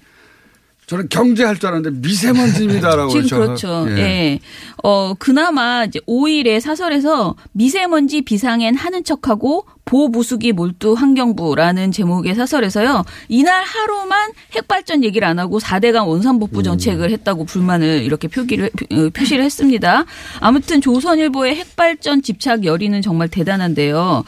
저는 0.90 1.08
경제할 1.08 1.60
줄 1.60 1.68
알았는데 1.70 2.00
미세먼지입니다라고 2.02 3.12
지금 3.12 3.46
그러셔서. 3.46 3.84
그렇죠. 3.84 4.02
예. 4.02 4.40
어, 4.84 5.14
그나마 5.20 5.86
이제 5.86 6.00
5일에 6.08 6.60
사설에서 6.60 7.36
미세먼지 7.52 8.24
비상엔 8.24 8.74
하는 8.74 9.04
척하고 9.04 9.68
보부수기 9.90 10.52
몰두 10.54 10.94
환경부라는 10.94 11.92
제목의 11.92 12.36
사설에서요. 12.36 13.04
이날 13.28 13.64
하루만 13.64 14.32
핵발전 14.56 15.04
얘기를 15.04 15.28
안 15.28 15.40
하고 15.40 15.60
4대강 15.60 16.08
원산복구 16.08 16.62
정책을 16.62 17.10
했다고 17.10 17.46
불만을 17.46 18.04
이렇게 18.04 18.28
표기를 18.28 18.70
어, 18.92 19.10
표시를 19.12 19.44
했습니다. 19.44 20.06
아무튼 20.42 20.80
조선일보의 20.80 21.56
핵발전 21.56 22.22
집착 22.22 22.66
열의는 22.66 23.02
정말 23.02 23.30
대단한데요. 23.30 24.24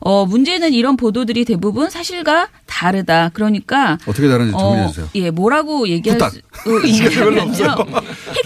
어, 0.00 0.26
문제는 0.26 0.72
이런 0.72 0.96
보도들이 0.96 1.44
대부분 1.44 1.90
사실과 1.90 2.48
다르다. 2.66 3.30
그러니까 3.34 3.98
어떻게 4.06 4.28
다른지 4.28 4.52
어, 4.54 4.58
정리해 4.58 4.88
주세요. 4.88 5.08
예, 5.14 5.30
뭐라고 5.30 5.88
얘기할. 5.88 6.18
수 6.18 6.40
어, 6.66 6.86
얘기하면요. 6.86 7.76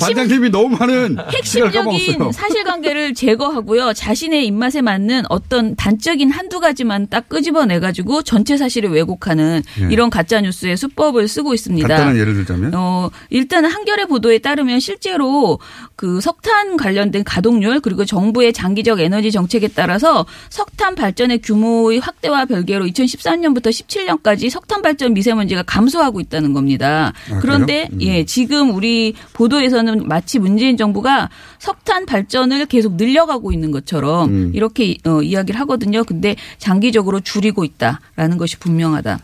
반장님이 0.01 0.51
너무 0.51 0.77
많은 0.77 1.19
핵심적인. 1.33 2.33
사실관계를 2.33 3.15
제거하고요. 3.15 3.93
자신의 3.93 4.47
입맛에 4.47 4.81
맞는 4.81 5.25
어떤 5.29 5.77
단적인 5.77 6.31
한두 6.31 6.61
가지만 6.61 7.07
딱 7.09 7.29
끄집어내 7.29 7.81
가지고 7.81 8.23
전체 8.23 8.57
사실을 8.57 8.91
왜곡하는 8.91 9.63
예. 9.81 9.89
이런 9.91 10.11
가짜 10.11 10.41
뉴스의 10.41 10.77
수법을 10.77 11.29
쓰고 11.29 11.55
있습니다. 11.55 11.87
간단한 11.89 12.17
예를 12.17 12.35
들자면 12.35 12.73
어, 12.75 13.11
일단은 13.31 13.71
한겨레 13.71 14.07
보도에 14.07 14.39
따르면 14.39 14.81
실제로 14.81 15.59
그 15.97 16.21
석탄 16.21 16.77
관련된 16.77 17.25
가동률 17.25 17.81
그리고 17.81 18.05
정부의 18.05 18.53
장기적 18.53 19.01
에너지 19.01 19.31
정책에 19.31 19.69
따라서 19.69 20.27
석탄 20.51 20.95
발전의 20.95 21.41
규모의 21.43 21.99
확대와 21.99 22.47
별개로 22.47 22.87
2013년부터 22.87 23.67
17년까지 23.69 24.51
석탄 24.51 24.83
발전 24.83 25.15
미세먼지가 25.15 25.63
감소하고 25.63 26.21
있다는 26.21 26.53
겁니다. 26.53 27.13
아, 27.31 27.39
그런데 27.41 27.87
그래요? 27.89 27.98
음. 28.01 28.03
예, 28.03 28.25
지금 28.25 28.75
우리 28.75 29.15
보도에서는 29.33 30.07
마치 30.07 30.39
문재인 30.39 30.77
정부가 30.77 31.29
석탄 31.59 32.07
발전을 32.07 32.67
계속 32.67 32.95
늘려가고 32.95 33.53
있는 33.53 33.71
것처럼 33.71 34.29
음. 34.29 34.53
이렇게 34.55 34.97
어, 35.05 35.23
이야기를 35.23 35.59
하거든요. 35.61 36.05
근데 36.05 36.37
장기적으로 36.59 37.21
줄이고 37.21 37.65
있다라는 37.65 38.39
것이 38.39 38.59
분명하다. 38.59 39.19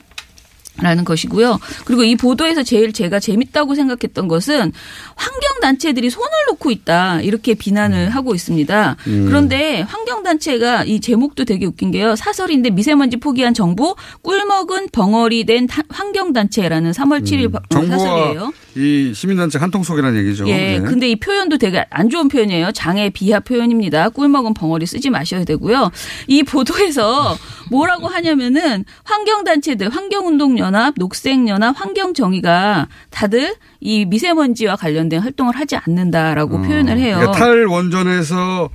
라는 0.82 1.04
것이고요. 1.04 1.60
그리고 1.84 2.02
이 2.02 2.16
보도에서 2.16 2.64
제일 2.64 2.92
제가 2.92 3.20
재밌다고 3.20 3.76
생각했던 3.76 4.26
것은 4.26 4.72
환경단체들이 5.14 6.10
손을 6.10 6.28
놓고 6.50 6.70
있다. 6.72 7.20
이렇게 7.20 7.54
비난을 7.54 8.10
하고 8.10 8.34
있습니다. 8.34 8.96
음. 9.06 9.24
그런데 9.26 9.82
환경단체가 9.82 10.84
이 10.84 11.00
제목도 11.00 11.44
되게 11.44 11.66
웃긴 11.66 11.92
게요. 11.92 12.16
사설인데 12.16 12.70
미세먼지 12.70 13.18
포기한 13.18 13.54
정부 13.54 13.94
꿀먹은 14.22 14.88
벙어리 14.90 15.44
된 15.44 15.66
타- 15.68 15.82
환경단체라는 15.88 16.90
3월 16.90 17.22
7일 17.22 17.52
바- 17.52 17.60
어, 17.76 17.86
사설이에요. 17.86 18.52
이 18.76 19.12
시민단체 19.14 19.58
한통 19.60 19.84
속이라는 19.84 20.18
얘기죠. 20.24 20.48
예, 20.48 20.78
네. 20.78 20.80
근데 20.80 21.08
이 21.08 21.14
표현도 21.16 21.58
되게 21.58 21.86
안 21.90 22.10
좋은 22.10 22.26
표현이에요. 22.26 22.72
장애 22.72 23.10
비하 23.10 23.38
표현입니다. 23.38 24.08
꿀먹은 24.08 24.54
벙어리 24.54 24.86
쓰지 24.86 25.10
마셔야 25.10 25.44
되고요. 25.44 25.92
이 26.26 26.42
보도에서 26.42 27.36
뭐라고 27.70 28.08
하냐면은 28.08 28.84
환경단체들, 29.04 29.90
환경운동연 29.90 30.63
합, 30.72 30.94
녹색연합, 30.96 31.78
환경정의가 31.78 32.88
다들 33.10 33.54
이 33.80 34.04
미세먼지와 34.06 34.76
관련된 34.76 35.20
활동을 35.20 35.56
하지 35.56 35.76
않는다라고 35.76 36.62
표현을 36.62 36.98
해요. 36.98 37.16
그러니까 37.18 37.38
탈원전에서 37.38 38.70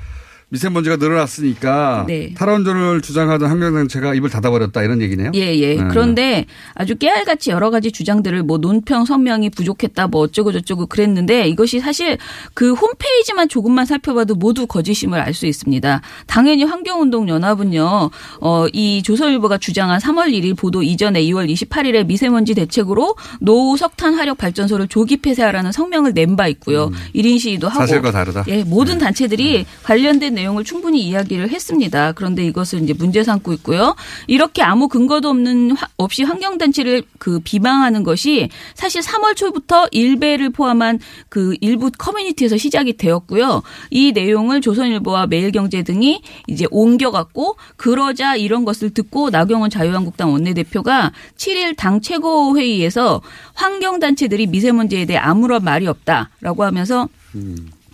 미세먼지가 0.49 0.95
늘어났으니까 0.95 2.05
네. 2.07 2.33
탈원전을 2.33 3.01
주장하던 3.01 3.49
환경단체가 3.49 4.13
입을 4.15 4.29
닫아버렸다 4.29 4.81
이런 4.83 5.01
얘기네요. 5.01 5.31
예, 5.35 5.55
예. 5.55 5.75
네. 5.75 5.87
그런데 5.89 6.45
아주 6.73 6.95
깨알같이 6.95 7.51
여러 7.51 7.69
가지 7.69 7.91
주장들을 7.91 8.43
뭐 8.43 8.57
논평 8.57 9.05
선명이 9.05 9.51
부족했다 9.51 10.07
뭐 10.07 10.21
어쩌고 10.21 10.51
저쩌고 10.51 10.87
그랬는데 10.87 11.47
이것이 11.47 11.79
사실 11.79 12.17
그 12.53 12.73
홈페이지만 12.73 13.47
조금만 13.47 13.85
살펴봐도 13.85 14.35
모두 14.35 14.67
거짓임을 14.67 15.19
알 15.19 15.33
수 15.33 15.45
있습니다. 15.45 16.01
당연히 16.25 16.63
환경운동연합은요, 16.65 18.09
어, 18.41 18.65
이 18.73 19.03
조선일보가 19.03 19.57
주장한 19.59 19.99
3월 19.99 20.33
1일 20.33 20.57
보도 20.57 20.81
이전에 20.83 21.21
2월 21.23 21.49
28일에 21.53 22.05
미세먼지 22.05 22.53
대책으로 22.55 23.15
노후 23.39 23.77
석탄 23.77 24.15
화력 24.15 24.37
발전소를 24.37 24.87
조기 24.87 25.17
폐쇄하라는 25.17 25.71
성명을 25.71 26.13
낸 26.13 26.35
바 26.35 26.47
있고요. 26.47 26.91
1인 27.15 27.39
시위도 27.39 27.67
하고. 27.69 27.79
음. 27.79 27.87
사실과 27.87 28.11
다르다. 28.11 28.43
예, 28.47 28.63
모든 28.63 28.97
단체들이 28.97 29.65
관련된 29.83 30.38
내용을 30.39 30.63
충분히 30.63 31.01
이야기를 31.01 31.49
했습니다. 31.49 32.13
그런데 32.13 32.45
이것을 32.45 32.81
이제 32.83 32.93
문제 32.93 33.23
삼고 33.23 33.51
있고요. 33.53 33.95
이렇게 34.27 34.61
아무 34.61 34.87
근거도 34.87 35.29
없는 35.29 35.71
화- 35.71 35.87
없이 35.97 36.23
환경단체를 36.23 37.03
그 37.17 37.39
비방하는 37.43 38.03
것이 38.03 38.49
사실 38.73 39.01
3월 39.01 39.35
초부터 39.35 39.87
일베를 39.91 40.51
포함한 40.51 40.99
그 41.27 41.55
일부 41.61 41.91
커뮤니티에서 41.97 42.57
시작이 42.57 42.93
되었고요. 42.97 43.63
이 43.91 44.11
내용을 44.13 44.61
조선일보와 44.61 45.27
매일경제 45.27 45.83
등이 45.83 46.21
이제 46.47 46.65
옮겨갔고 46.71 47.57
그러자 47.75 48.35
이런 48.35 48.63
것을 48.65 48.91
듣고 48.91 49.29
나경원 49.29 49.69
자유한국당 49.69 50.31
원내대표가 50.31 51.11
7일 51.37 51.75
당 51.75 51.99
최고 52.01 52.57
회의에서 52.57 53.21
환경단체들이 53.55 54.47
미세먼지에 54.47 55.05
대해 55.05 55.19
아무런 55.19 55.63
말이 55.63 55.85
없다라고 55.87 56.63
하면서 56.63 57.07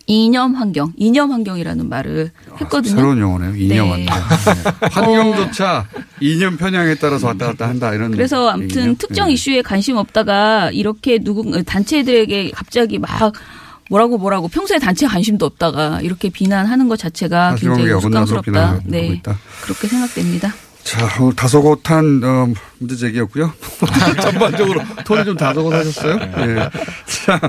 이념 0.07 0.53
환경, 0.55 0.93
이념 0.97 1.31
환경이라는 1.31 1.89
말을 1.89 2.31
했거든요. 2.61 2.95
새로운 2.95 3.19
용어네요. 3.19 3.55
이념 3.55 3.87
네. 3.97 4.05
환경. 4.05 4.73
환경조차 4.91 5.87
이념 6.19 6.57
편향에 6.57 6.95
따라서 6.95 7.27
왔다 7.27 7.47
갔다 7.47 7.67
한다 7.67 7.93
이런. 7.93 8.11
그래서 8.11 8.49
아무튼 8.49 8.77
얘기네요. 8.77 8.95
특정 8.97 9.27
네. 9.27 9.33
이슈에 9.33 9.61
관심 9.61 9.97
없다가 9.97 10.69
이렇게 10.71 11.17
누군 11.19 11.63
단체들에게 11.63 12.51
갑자기 12.51 12.99
막 12.99 13.33
뭐라고 13.89 14.17
뭐라고 14.17 14.47
평소에 14.47 14.79
단체 14.79 15.07
관심도 15.07 15.45
없다가 15.45 16.01
이렇게 16.01 16.29
비난하는 16.29 16.87
것 16.87 16.97
자체가 16.97 17.55
굉장히. 17.55 17.99
비난하고 17.99 18.81
네, 18.85 19.07
있다. 19.07 19.37
그렇게 19.63 19.87
생각됩니다. 19.87 20.53
자, 20.83 21.07
오늘 21.19 21.35
다소곳한 21.35 22.21
어, 22.23 22.47
문제 22.77 22.95
제기였고요. 22.95 23.51
전반적으로 24.21 24.81
톤이 25.03 25.25
좀 25.25 25.35
다소곳하셨어요. 25.35 26.15
네. 26.15 26.69
자, 27.25 27.39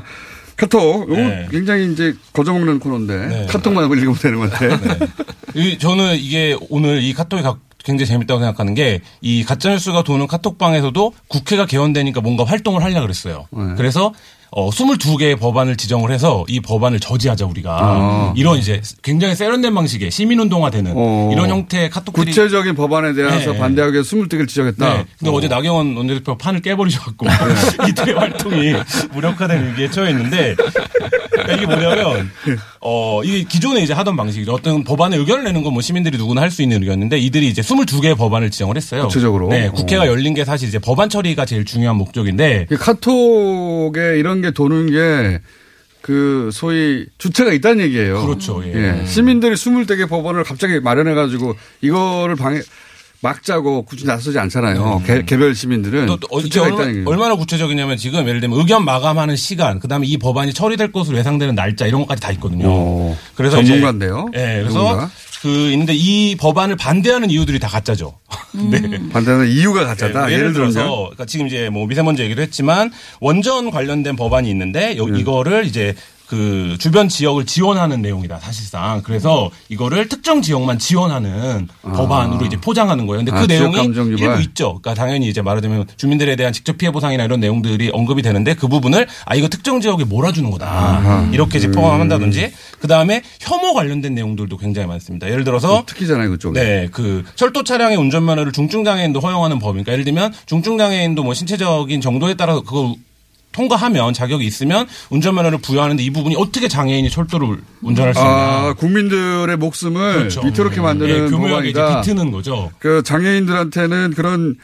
카톡. 0.57 1.05
이거 1.09 1.17
네. 1.17 1.47
굉장히 1.51 1.93
이제 1.93 2.15
거저먹는 2.33 2.79
코너인데 2.81 3.47
카톡만 3.51 3.91
읽으면 3.91 4.15
되는 4.15 4.39
건데. 4.39 4.69
이- 5.55 5.79
저는 5.79 6.17
이게 6.17 6.57
오늘 6.71 7.03
이 7.03 7.13
카톡이 7.13 7.43
가- 7.43 7.59
굉장히 7.85 8.07
재밌다고 8.09 8.41
생각하는 8.41 8.75
게 8.75 9.01
이 9.21 9.45
가짜뉴스가 9.45 10.03
도는 10.03 10.27
카톡방에서도 10.27 11.13
국회가 11.29 11.67
개헌되니까 11.67 12.21
뭔가 12.21 12.45
활동을 12.45 12.83
하려고 12.83 13.03
그랬어요. 13.03 13.47
네. 13.51 13.63
그래서 13.77 14.13
어, 14.59 14.71
22개의 14.71 15.39
법안을 15.39 15.77
지정을 15.77 16.11
해서 16.11 16.47
이 16.49 16.61
법안을 16.61 16.99
저지하자 16.99 17.45
우리가 17.45 17.79
아. 17.79 18.33
이런 18.37 18.57
이제 18.57 18.81
굉장히 19.03 19.37
세련된 19.37 19.75
방식의 19.75 20.11
시민운동화되는 20.11 20.95
어. 20.97 21.29
이런 21.31 21.51
형태의 21.51 21.91
카톡들이 21.91 22.29
구체적인 22.29 22.75
법안에 22.75 23.13
대해서 23.13 23.53
네. 23.53 23.59
반대하기 23.59 23.93
위해서 23.93 24.17
22개를 24.17 24.49
지정했다. 24.49 24.95
네. 24.95 25.05
근데 25.19 25.31
어. 25.31 25.41
제 25.43 25.49
나경원 25.49 25.95
원내대표 25.95 26.39
판을 26.39 26.63
깨버리셔갖고 26.63 27.27
이들의 27.87 28.15
활동이 28.15 28.73
무력화된 29.13 29.73
위기에 29.73 29.91
처해 29.91 30.13
있는데 30.13 30.57
그러니까 31.31 31.53
이게 31.57 31.67
뭐냐면 31.67 32.31
어 32.81 33.23
이게 33.25 33.45
기존에 33.45 33.83
이제 33.83 33.93
하던 33.93 34.17
방식이죠. 34.17 34.53
어떤 34.53 34.85
법안에 34.85 35.17
의견을 35.17 35.45
내는 35.45 35.63
건 35.63 35.73
뭐 35.77 35.83
시민들이 35.83 36.17
누구나 36.17 36.41
할 36.43 36.51
수 36.51 36.63
있는 36.63 36.81
의견인데 36.83 37.19
이들이 37.19 37.49
이제 37.49 37.61
22개의 37.63 38.17
법안을 38.17 38.51
지정을 38.51 38.77
했어요. 38.77 39.05
구체적으로? 39.09 39.49
네. 39.49 39.67
어. 39.67 39.73
국회가 39.73 40.07
열린 40.07 40.33
게 40.35 40.45
사실 40.45 40.69
이제 40.69 40.79
법안 40.79 41.09
처리가 41.09 41.45
제일 41.45 41.65
중요한 41.65 41.97
목적인데 41.97 42.69
이 42.71 42.75
카톡에 42.77 44.19
이런 44.19 44.41
게 44.43 44.53
도는 44.53 44.91
게그 46.03 46.51
소위 46.53 47.07
주체가 47.19 47.53
있다는 47.53 47.85
얘기예요. 47.85 48.25
그렇죠. 48.25 48.63
예. 48.65 49.05
시민들이 49.07 49.55
22개 49.55 50.09
법안을 50.09 50.45
갑자기 50.45 50.81
마련해 50.81 51.15
가지고 51.15 51.57
이거를 51.81 52.37
방해 52.37 52.61
막자고 53.21 53.83
굳이 53.83 54.07
나서지 54.07 54.39
않잖아요. 54.39 55.03
개, 55.07 55.25
개별 55.25 55.55
시민들은 55.55 56.03
음. 56.03 56.07
또, 56.07 56.17
또 56.19 56.41
주체가 56.41 56.67
얼마, 56.67 56.83
있다는. 56.83 57.09
얼마나 57.09 57.35
구체적이냐면 57.35 57.97
지금 57.97 58.29
예를 58.29 58.41
들면 58.41 58.59
의견 58.59 58.85
마감하는 58.85 59.37
시간, 59.37 59.81
그다음에 59.81 60.07
이 60.07 60.17
법안이 60.19 60.53
처리될 60.53 60.93
것으로 60.93 61.19
예상되는 61.19 61.55
날짜 61.55 61.87
이런 61.87 62.03
것까지 62.03 62.21
다 62.23 62.31
있거든요. 62.33 62.69
오, 62.69 63.17
그래서 63.35 63.57
전문가인데요. 63.63 64.31
예, 64.35 64.61
그래서 64.61 64.79
누군가? 64.79 65.11
그 65.43 65.71
있는데 65.73 65.93
이 65.95 66.35
법안을 66.37 66.77
반대하는 66.77 67.31
이유들이 67.31 67.59
다 67.59 67.69
가짜죠. 67.69 68.19
네. 68.71 68.81
반대하는 69.13 69.47
이유가 69.49 69.85
가짜다. 69.85 70.27
네, 70.27 70.33
예를 70.33 70.45
예를 70.47 70.53
들어서 70.55 70.97
그러니까 71.05 71.25
지금 71.27 71.47
이제 71.47 71.69
뭐 71.71 71.87
미세먼지 71.87 72.23
얘기도 72.23 72.43
했지만 72.43 72.91
원전 73.21 73.71
관련된 73.71 74.17
법안이 74.17 74.49
있는데 74.51 74.97
요- 74.97 75.07
네. 75.07 75.21
이거를 75.21 75.67
이제 75.67 75.95
그 76.27 76.77
주변 76.79 77.09
지역을 77.09 77.47
지원하는 77.47 78.03
내용이다 78.03 78.39
사실상 78.41 79.03
그래서 79.03 79.51
이거를 79.69 80.09
특정 80.09 80.43
지역만 80.43 80.79
지원하는 80.79 81.69
법안으로 81.83 82.47
이제 82.47 82.57
포장하는 82.57 83.07
거예요. 83.07 83.25
근데 83.25 83.31
그 83.31 83.39
아, 83.39 83.47
지역 83.47 83.71
내용이. 83.73 84.17
일부 84.21 84.41
있죠. 84.43 84.81
그러니까 84.81 84.95
당연히 84.95 85.29
이제 85.29 85.43
말하자면 85.43 85.87
주민들에 85.97 86.37
대한 86.37 86.53
직접 86.53 86.79
피해 86.79 86.91
보상이나 86.91 87.25
이런 87.25 87.41
내용들이 87.41 87.91
언급이 87.93 88.23
되는데 88.23 88.55
그 88.55 88.69
부분을 88.69 89.07
아 89.25 89.35
이거 89.35 89.49
특정 89.49 89.81
지역에 89.81 90.05
몰아주는 90.05 90.51
거다 90.51 90.67
아하. 90.67 91.29
이렇게 91.33 91.59
이제 91.59 91.69
음. 91.69 91.73
포함한다든지 91.73 92.53
그 92.81 92.89
다음에 92.89 93.23
혐오 93.41 93.73
관련된 93.75 94.15
내용들도 94.15 94.57
굉장히 94.57 94.89
많습니다. 94.89 95.29
예를 95.31 95.45
들어서 95.45 95.85
특히잖아요 95.87 96.31
그쪽에. 96.31 96.61
네, 96.61 96.89
그 96.91 97.25
철도 97.37 97.63
차량의 97.65 97.97
운전면허를 97.97 98.53
중증 98.53 98.85
장애인도 98.85 99.21
허용하는 99.21 99.59
법이니까 99.59 99.93
예를 99.93 100.05
들면 100.05 100.33
중증 100.47 100.77
장애인도 100.79 101.23
뭐 101.23 101.35
신체적인 101.35 102.01
정도에 102.01 102.35
따라서 102.35 102.63
그걸 102.63 102.95
통과하면 103.57 104.13
자격이 104.13 104.45
있으면 104.45 104.87
운전면허를 105.09 105.59
부여하는데 105.59 106.03
이 106.03 106.11
부분이 106.11 106.37
어떻게 106.37 106.69
장애인이 106.69 107.09
철도를 107.09 107.57
운전할 107.81 108.13
수 108.13 108.21
있냐. 108.21 108.31
아, 108.31 108.75
국민들의 108.75 109.57
목숨을 109.57 110.29
그렇죠. 110.29 110.43
만드는 110.83 111.25
네, 111.25 111.31
교묘하게 111.31 111.71
이제 111.71 111.81
법안이다. 111.81 112.01
비트는 112.03 112.31
거죠. 112.31 112.71
그 112.79 113.03
장애인들한테는 113.03 114.13
그런 114.15 114.57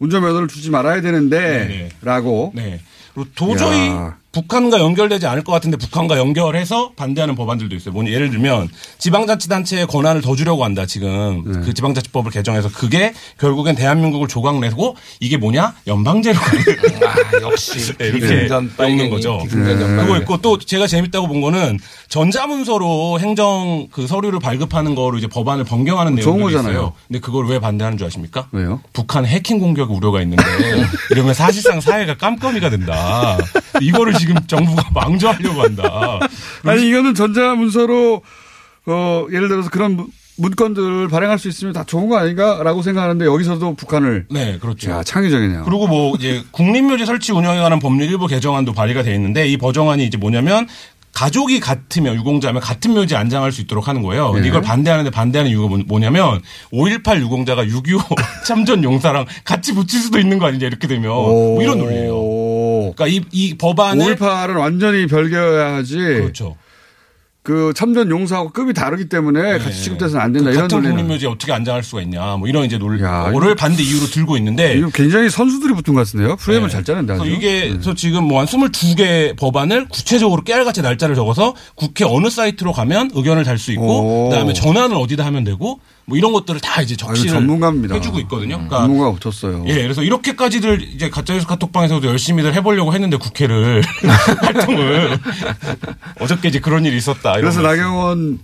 운전면허를 0.00 0.48
주지 0.48 0.70
말아야 0.70 1.00
되는데라고. 1.00 2.52
네. 2.56 2.80
그리고 3.14 3.30
도저히 3.36 3.88
야. 3.88 4.16
북한과 4.32 4.78
연결되지 4.78 5.26
않을 5.26 5.42
것 5.42 5.52
같은데 5.52 5.76
북한과 5.76 6.16
연결해서 6.18 6.92
반대하는 6.94 7.34
법안들도 7.34 7.74
있어요. 7.74 7.92
뭐냐 7.92 8.10
예를 8.10 8.30
들면 8.30 8.68
지방자치단체의 8.98 9.86
권한을 9.88 10.20
더 10.22 10.36
주려고 10.36 10.64
한다. 10.64 10.86
지금 10.86 11.42
네. 11.44 11.60
그 11.60 11.74
지방자치법을 11.74 12.30
개정해서 12.30 12.70
그게 12.70 13.12
결국엔 13.40 13.74
대한민국을 13.74 14.28
조각내고 14.28 14.96
이게 15.18 15.36
뭐냐 15.36 15.74
연방제로 15.86 16.38
아, 16.38 17.42
역시 17.42 17.92
네, 17.98 18.06
이렇게 18.06 18.48
엮는 18.48 19.10
거죠. 19.10 19.38
그거 19.48 20.16
있고 20.18 20.36
또 20.38 20.58
제가 20.58 20.86
재밌다고 20.86 21.26
본 21.26 21.40
거는 21.40 21.78
전자문서로 22.08 23.18
행정 23.20 23.88
그 23.90 24.06
서류를 24.06 24.38
발급하는 24.38 24.94
거로 24.94 25.18
이제 25.18 25.26
법안을 25.26 25.64
변경하는 25.64 26.16
거잖아요. 26.16 26.50
있어요. 26.50 26.92
근데 27.08 27.18
그걸 27.20 27.46
왜 27.46 27.58
반대하는 27.58 27.98
줄 27.98 28.06
아십니까? 28.06 28.46
왜요? 28.52 28.80
북한 28.92 29.26
해킹 29.26 29.58
공격 29.58 29.90
우려가 29.90 30.22
있는데 30.22 30.42
이러면 31.10 31.34
사실상 31.34 31.80
사회가 31.80 32.16
깜깜이가 32.16 32.70
된다. 32.70 33.38
이거를 33.80 34.14
지금 34.20 34.36
정부가 34.46 34.84
망조하려고 34.94 35.62
한다. 35.62 36.20
아니 36.64 36.88
이거는 36.88 37.14
전자 37.14 37.54
문서로 37.54 38.20
어 38.86 39.26
예를 39.32 39.48
들어서 39.48 39.70
그런 39.70 39.96
문- 39.96 40.06
문건들을 40.36 41.08
발행할 41.08 41.38
수 41.38 41.48
있으면 41.48 41.72
다 41.74 41.84
좋은 41.84 42.08
거 42.08 42.16
아닌가라고 42.18 42.82
생각하는데 42.82 43.24
여기서도 43.26 43.74
북한을 43.74 44.26
네, 44.30 44.58
그렇죠. 44.58 44.90
야, 44.90 45.02
창의적이네요. 45.02 45.64
그리고 45.64 45.86
뭐 45.86 46.14
이제 46.16 46.42
국립묘지 46.50 47.04
설치 47.06 47.32
운영에 47.32 47.60
관한 47.60 47.78
법률 47.78 48.08
일부 48.08 48.26
개정안도 48.26 48.72
발의가 48.72 49.02
돼 49.02 49.14
있는데 49.14 49.46
이 49.48 49.56
버정안이 49.58 50.04
이제 50.06 50.16
뭐냐면 50.16 50.66
가족이 51.12 51.58
같으면 51.60 52.14
유공자면 52.14 52.62
같은 52.62 52.92
묘지에 52.94 53.18
안장할 53.18 53.50
수 53.52 53.60
있도록 53.60 53.88
하는 53.88 54.00
거예요. 54.00 54.32
네. 54.32 54.46
이걸 54.46 54.62
반대하는데 54.62 55.10
반대하는 55.10 55.50
이유가 55.50 55.68
뭐- 55.68 55.78
뭐냐면 55.86 56.40
5.18 56.72 57.20
유공자가 57.20 57.64
6.25 57.64 58.00
참전 58.46 58.82
용사랑 58.84 59.26
같이 59.44 59.74
붙일 59.74 60.00
수도 60.00 60.18
있는 60.20 60.38
거 60.38 60.46
아니냐 60.46 60.68
이렇게 60.68 60.86
되면 60.88 61.10
뭐 61.10 61.60
이런 61.62 61.78
논리예요. 61.78 62.14
그러니까 62.94 63.06
이, 63.06 63.20
이 63.32 63.56
법안을 63.56 64.16
5.18은 64.16 64.58
완전히 64.58 65.06
별개여야지. 65.06 65.96
그렇죠. 65.96 66.56
그 67.42 67.72
참전 67.74 68.10
용사하고 68.10 68.50
급이 68.50 68.74
다르기 68.74 69.08
때문에 69.08 69.58
같이 69.58 69.84
취급돼서는 69.84 70.22
안 70.22 70.30
된다. 70.32 70.50
이런 70.50 70.54
네. 70.56 70.60
같은 70.62 70.76
논리는. 70.76 70.94
국립묘지에 70.96 71.26
어떻게 71.26 71.52
안장할 71.52 71.82
수가 71.82 72.02
있냐 72.02 72.36
뭐 72.36 72.46
이런 72.46 72.66
이제 72.66 72.76
논리를 72.76 73.08
반대 73.56 73.82
이유로 73.82 74.06
들고 74.08 74.36
있는데 74.36 74.74
이거 74.76 74.90
굉장히 74.92 75.30
선수들이 75.30 75.72
붙은 75.72 75.94
것 75.94 76.04
같은데요. 76.06 76.36
프레임을 76.36 76.68
네. 76.68 76.72
잘 76.72 76.84
짜낸다. 76.84 77.14
그래서. 77.16 77.34
이게 77.34 77.70
그래서 77.70 77.94
지금 77.94 78.24
뭐 78.24 78.40
한 78.40 78.46
22개 78.46 79.34
법안을 79.38 79.88
구체적으로 79.88 80.42
깨알같이 80.42 80.82
날짜를 80.82 81.14
적어서 81.14 81.54
국회 81.76 82.04
어느 82.04 82.28
사이트로 82.28 82.72
가면 82.72 83.12
의견을 83.14 83.44
달 83.44 83.56
수 83.56 83.72
있고 83.72 84.26
오. 84.26 84.28
그다음에 84.28 84.52
전화는 84.52 84.94
어디다 84.96 85.24
하면 85.24 85.42
되고 85.42 85.80
뭐 86.10 86.18
이런 86.18 86.32
것들을 86.32 86.60
다 86.60 86.82
이제 86.82 86.94
아, 86.94 87.06
적시를 87.06 87.30
전문가입니다. 87.30 87.94
해주고 87.94 88.18
있거든요. 88.20 88.56
그러니까 88.56 88.78
전문가가 88.80 89.12
붙었어요. 89.12 89.64
예, 89.68 89.74
그래서 89.82 90.02
이렇게까지들 90.02 90.82
이제 90.82 91.08
가짜뉴스 91.08 91.46
카톡방에서도 91.46 92.04
열심히들 92.04 92.52
해보려고 92.54 92.92
했는데 92.92 93.16
국회를 93.16 93.80
활동을 94.42 95.16
어저께 96.20 96.48
이제 96.48 96.58
그런 96.58 96.84
일이 96.84 96.96
있었다. 96.96 97.34
그래서 97.34 97.62
말씀. 97.62 97.82
나경원 97.82 98.40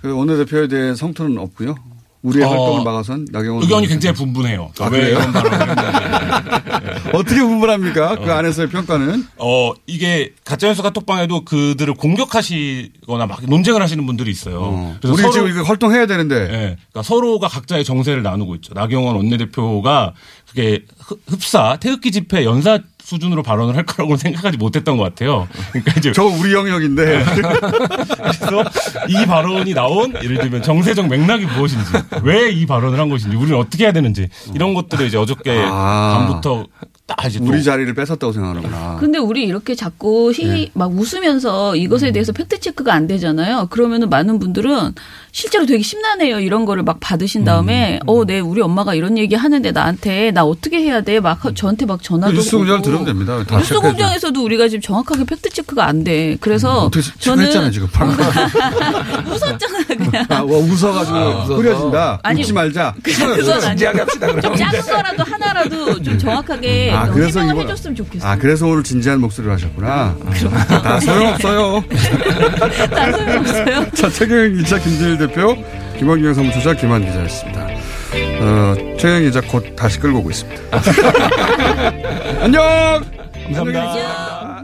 그 0.00 0.16
원내대표에 0.16 0.68
대해 0.68 0.94
성토는 0.94 1.36
없고요. 1.36 1.74
우리의 2.22 2.44
어, 2.44 2.48
활동을 2.48 2.84
막아선 2.84 3.26
나경원 3.30 3.62
의견이. 3.62 3.86
굉장히 3.86 4.14
분분해요. 4.16 4.72
아, 4.80 4.84
왜 4.86 4.90
그래요? 4.90 5.18
이런 5.18 5.32
발언을 5.32 5.60
했는지. 5.60 7.10
어떻게 7.12 7.40
분분합니까? 7.40 8.16
그 8.16 8.32
안에서의 8.32 8.68
평가는? 8.68 9.26
어, 9.38 9.72
이게 9.86 10.32
가짜뉴스 10.44 10.82
카톡방에도 10.82 11.44
그들을 11.44 11.94
공격하시거나 11.94 13.26
막 13.26 13.44
논쟁을 13.46 13.80
하시는 13.82 14.04
분들이 14.06 14.30
있어요. 14.30 14.96
우리 15.04 15.16
지금 15.32 15.48
이거 15.48 15.62
활동해야 15.62 16.06
되는데. 16.06 16.34
예, 16.36 16.48
그러니까 16.90 17.02
서로가 17.02 17.48
각자의 17.48 17.84
정세를 17.84 18.22
나누고 18.22 18.54
있죠. 18.56 18.74
나경원 18.74 19.16
원내대표가 19.16 20.14
그게 20.48 20.84
흡- 20.98 21.20
흡사 21.28 21.76
태극기 21.80 22.10
집회 22.10 22.44
연사 22.44 22.78
수준으로 23.06 23.44
발언을 23.44 23.76
할 23.76 23.86
거라고 23.86 24.16
생각하지 24.18 24.58
못했던 24.58 24.96
것 24.96 25.04
같아요. 25.04 25.46
그러니까 25.70 25.92
이제 25.96 26.10
저 26.12 26.24
우리 26.24 26.52
영역인데 26.52 27.24
그래서 27.24 28.64
이 29.08 29.24
발언이 29.24 29.74
나온 29.74 30.12
예를 30.22 30.38
들면 30.38 30.62
정세적 30.62 31.06
맥락이 31.08 31.46
무엇인지 31.46 31.84
왜 32.24 32.46
이 32.56 32.64
발언을 32.66 32.98
한 32.98 33.08
것인지 33.08 33.36
우리는 33.36 33.56
어떻게 33.58 33.84
해야 33.84 33.92
되는지 33.92 34.28
이런 34.54 34.72
것들을 34.74 35.06
이제 35.06 35.18
어저께 35.18 35.62
아. 35.70 36.26
밤부터 36.26 36.66
딱 37.06 37.24
이제 37.26 37.38
또 37.38 37.44
우리 37.44 37.62
자리를 37.62 37.92
뺏었다고 37.94 38.32
생각하는구나. 38.32 38.96
근데 38.98 39.18
우리 39.18 39.44
이렇게 39.44 39.74
자꾸 39.76 40.32
히, 40.32 40.44
네. 40.46 40.70
막 40.74 40.90
웃으면서 40.90 41.76
이것에 41.76 42.10
대해서 42.10 42.32
팩트 42.32 42.58
체크가 42.60 42.92
안 42.92 43.06
되잖아요. 43.06 43.68
그러면은 43.70 44.08
많은 44.10 44.40
분들은 44.40 44.94
실제로 45.36 45.66
되게 45.66 45.82
심란해요. 45.82 46.40
이런 46.40 46.64
거를 46.64 46.82
막 46.82 46.96
받으신 46.98 47.44
다음에, 47.44 47.96
음. 48.02 48.08
어, 48.08 48.24
네, 48.24 48.40
우리 48.40 48.62
엄마가 48.62 48.94
이런 48.94 49.18
얘기 49.18 49.34
하는데 49.34 49.70
나한테 49.70 50.30
나 50.30 50.44
어떻게 50.44 50.78
해야 50.78 51.02
돼? 51.02 51.20
막 51.20 51.38
저한테 51.54 51.84
막 51.84 52.02
전화도 52.02 52.32
뉴스 52.32 52.52
공장을 52.56 52.78
오고. 52.78 52.82
들으면 52.82 53.04
됩니다. 53.04 53.44
다 53.46 53.58
뉴스. 53.58 53.74
공장에서도 53.74 54.42
우리가 54.42 54.68
지금 54.68 54.80
정확하게 54.80 55.24
팩트 55.24 55.50
체크가 55.50 55.84
안 55.86 56.04
돼. 56.04 56.38
그래서 56.40 56.84
어떻게 56.84 57.02
저는 57.18 57.44
체크했잖아요 57.52 57.70
지금 57.70 57.86
방금. 57.92 58.24
웃었잖아, 59.30 59.84
그냥. 59.86 60.24
아, 60.30 60.36
와, 60.36 60.42
웃어가지고 60.56 61.18
흐려진다. 61.56 62.18
아니, 62.22 62.40
웃지 62.40 62.54
말자. 62.54 62.94
그건 63.02 63.30
아니에요. 63.42 63.60
진지하게 63.60 63.98
합시다. 64.00 64.40
좀 64.40 64.56
작은 64.56 64.80
거라도 64.80 65.22
하나라도 65.22 66.02
좀 66.02 66.18
정확하게 66.18 66.92
아, 66.94 67.10
그래서 67.10 67.40
해명을 67.40 67.62
이거- 67.64 67.70
해줬으면 67.72 67.94
좋겠어요. 67.94 68.30
아 68.30 68.36
그래서 68.36 68.66
오늘 68.66 68.82
진지한 68.82 69.20
목소리를 69.20 69.52
하셨구나. 69.52 70.16
다 70.82 70.98
소용없어요. 71.00 71.84
다 72.90 73.12
소용없어요. 73.12 73.90
자 73.92 74.08
최경영 74.08 74.54
기자 74.56 74.78
김진일 74.78 75.25
대표 75.26 75.56
김원경 75.98 76.34
사무처자 76.34 76.74
김한 76.74 77.04
기자였습니다. 77.04 77.66
어, 78.40 78.74
최경영 78.98 79.22
기자 79.24 79.40
곧 79.40 79.74
다시 79.74 79.98
끌고 79.98 80.18
오고 80.20 80.30
있습니다. 80.30 80.62
안녕. 82.42 82.62
감사합니다. 83.44 84.62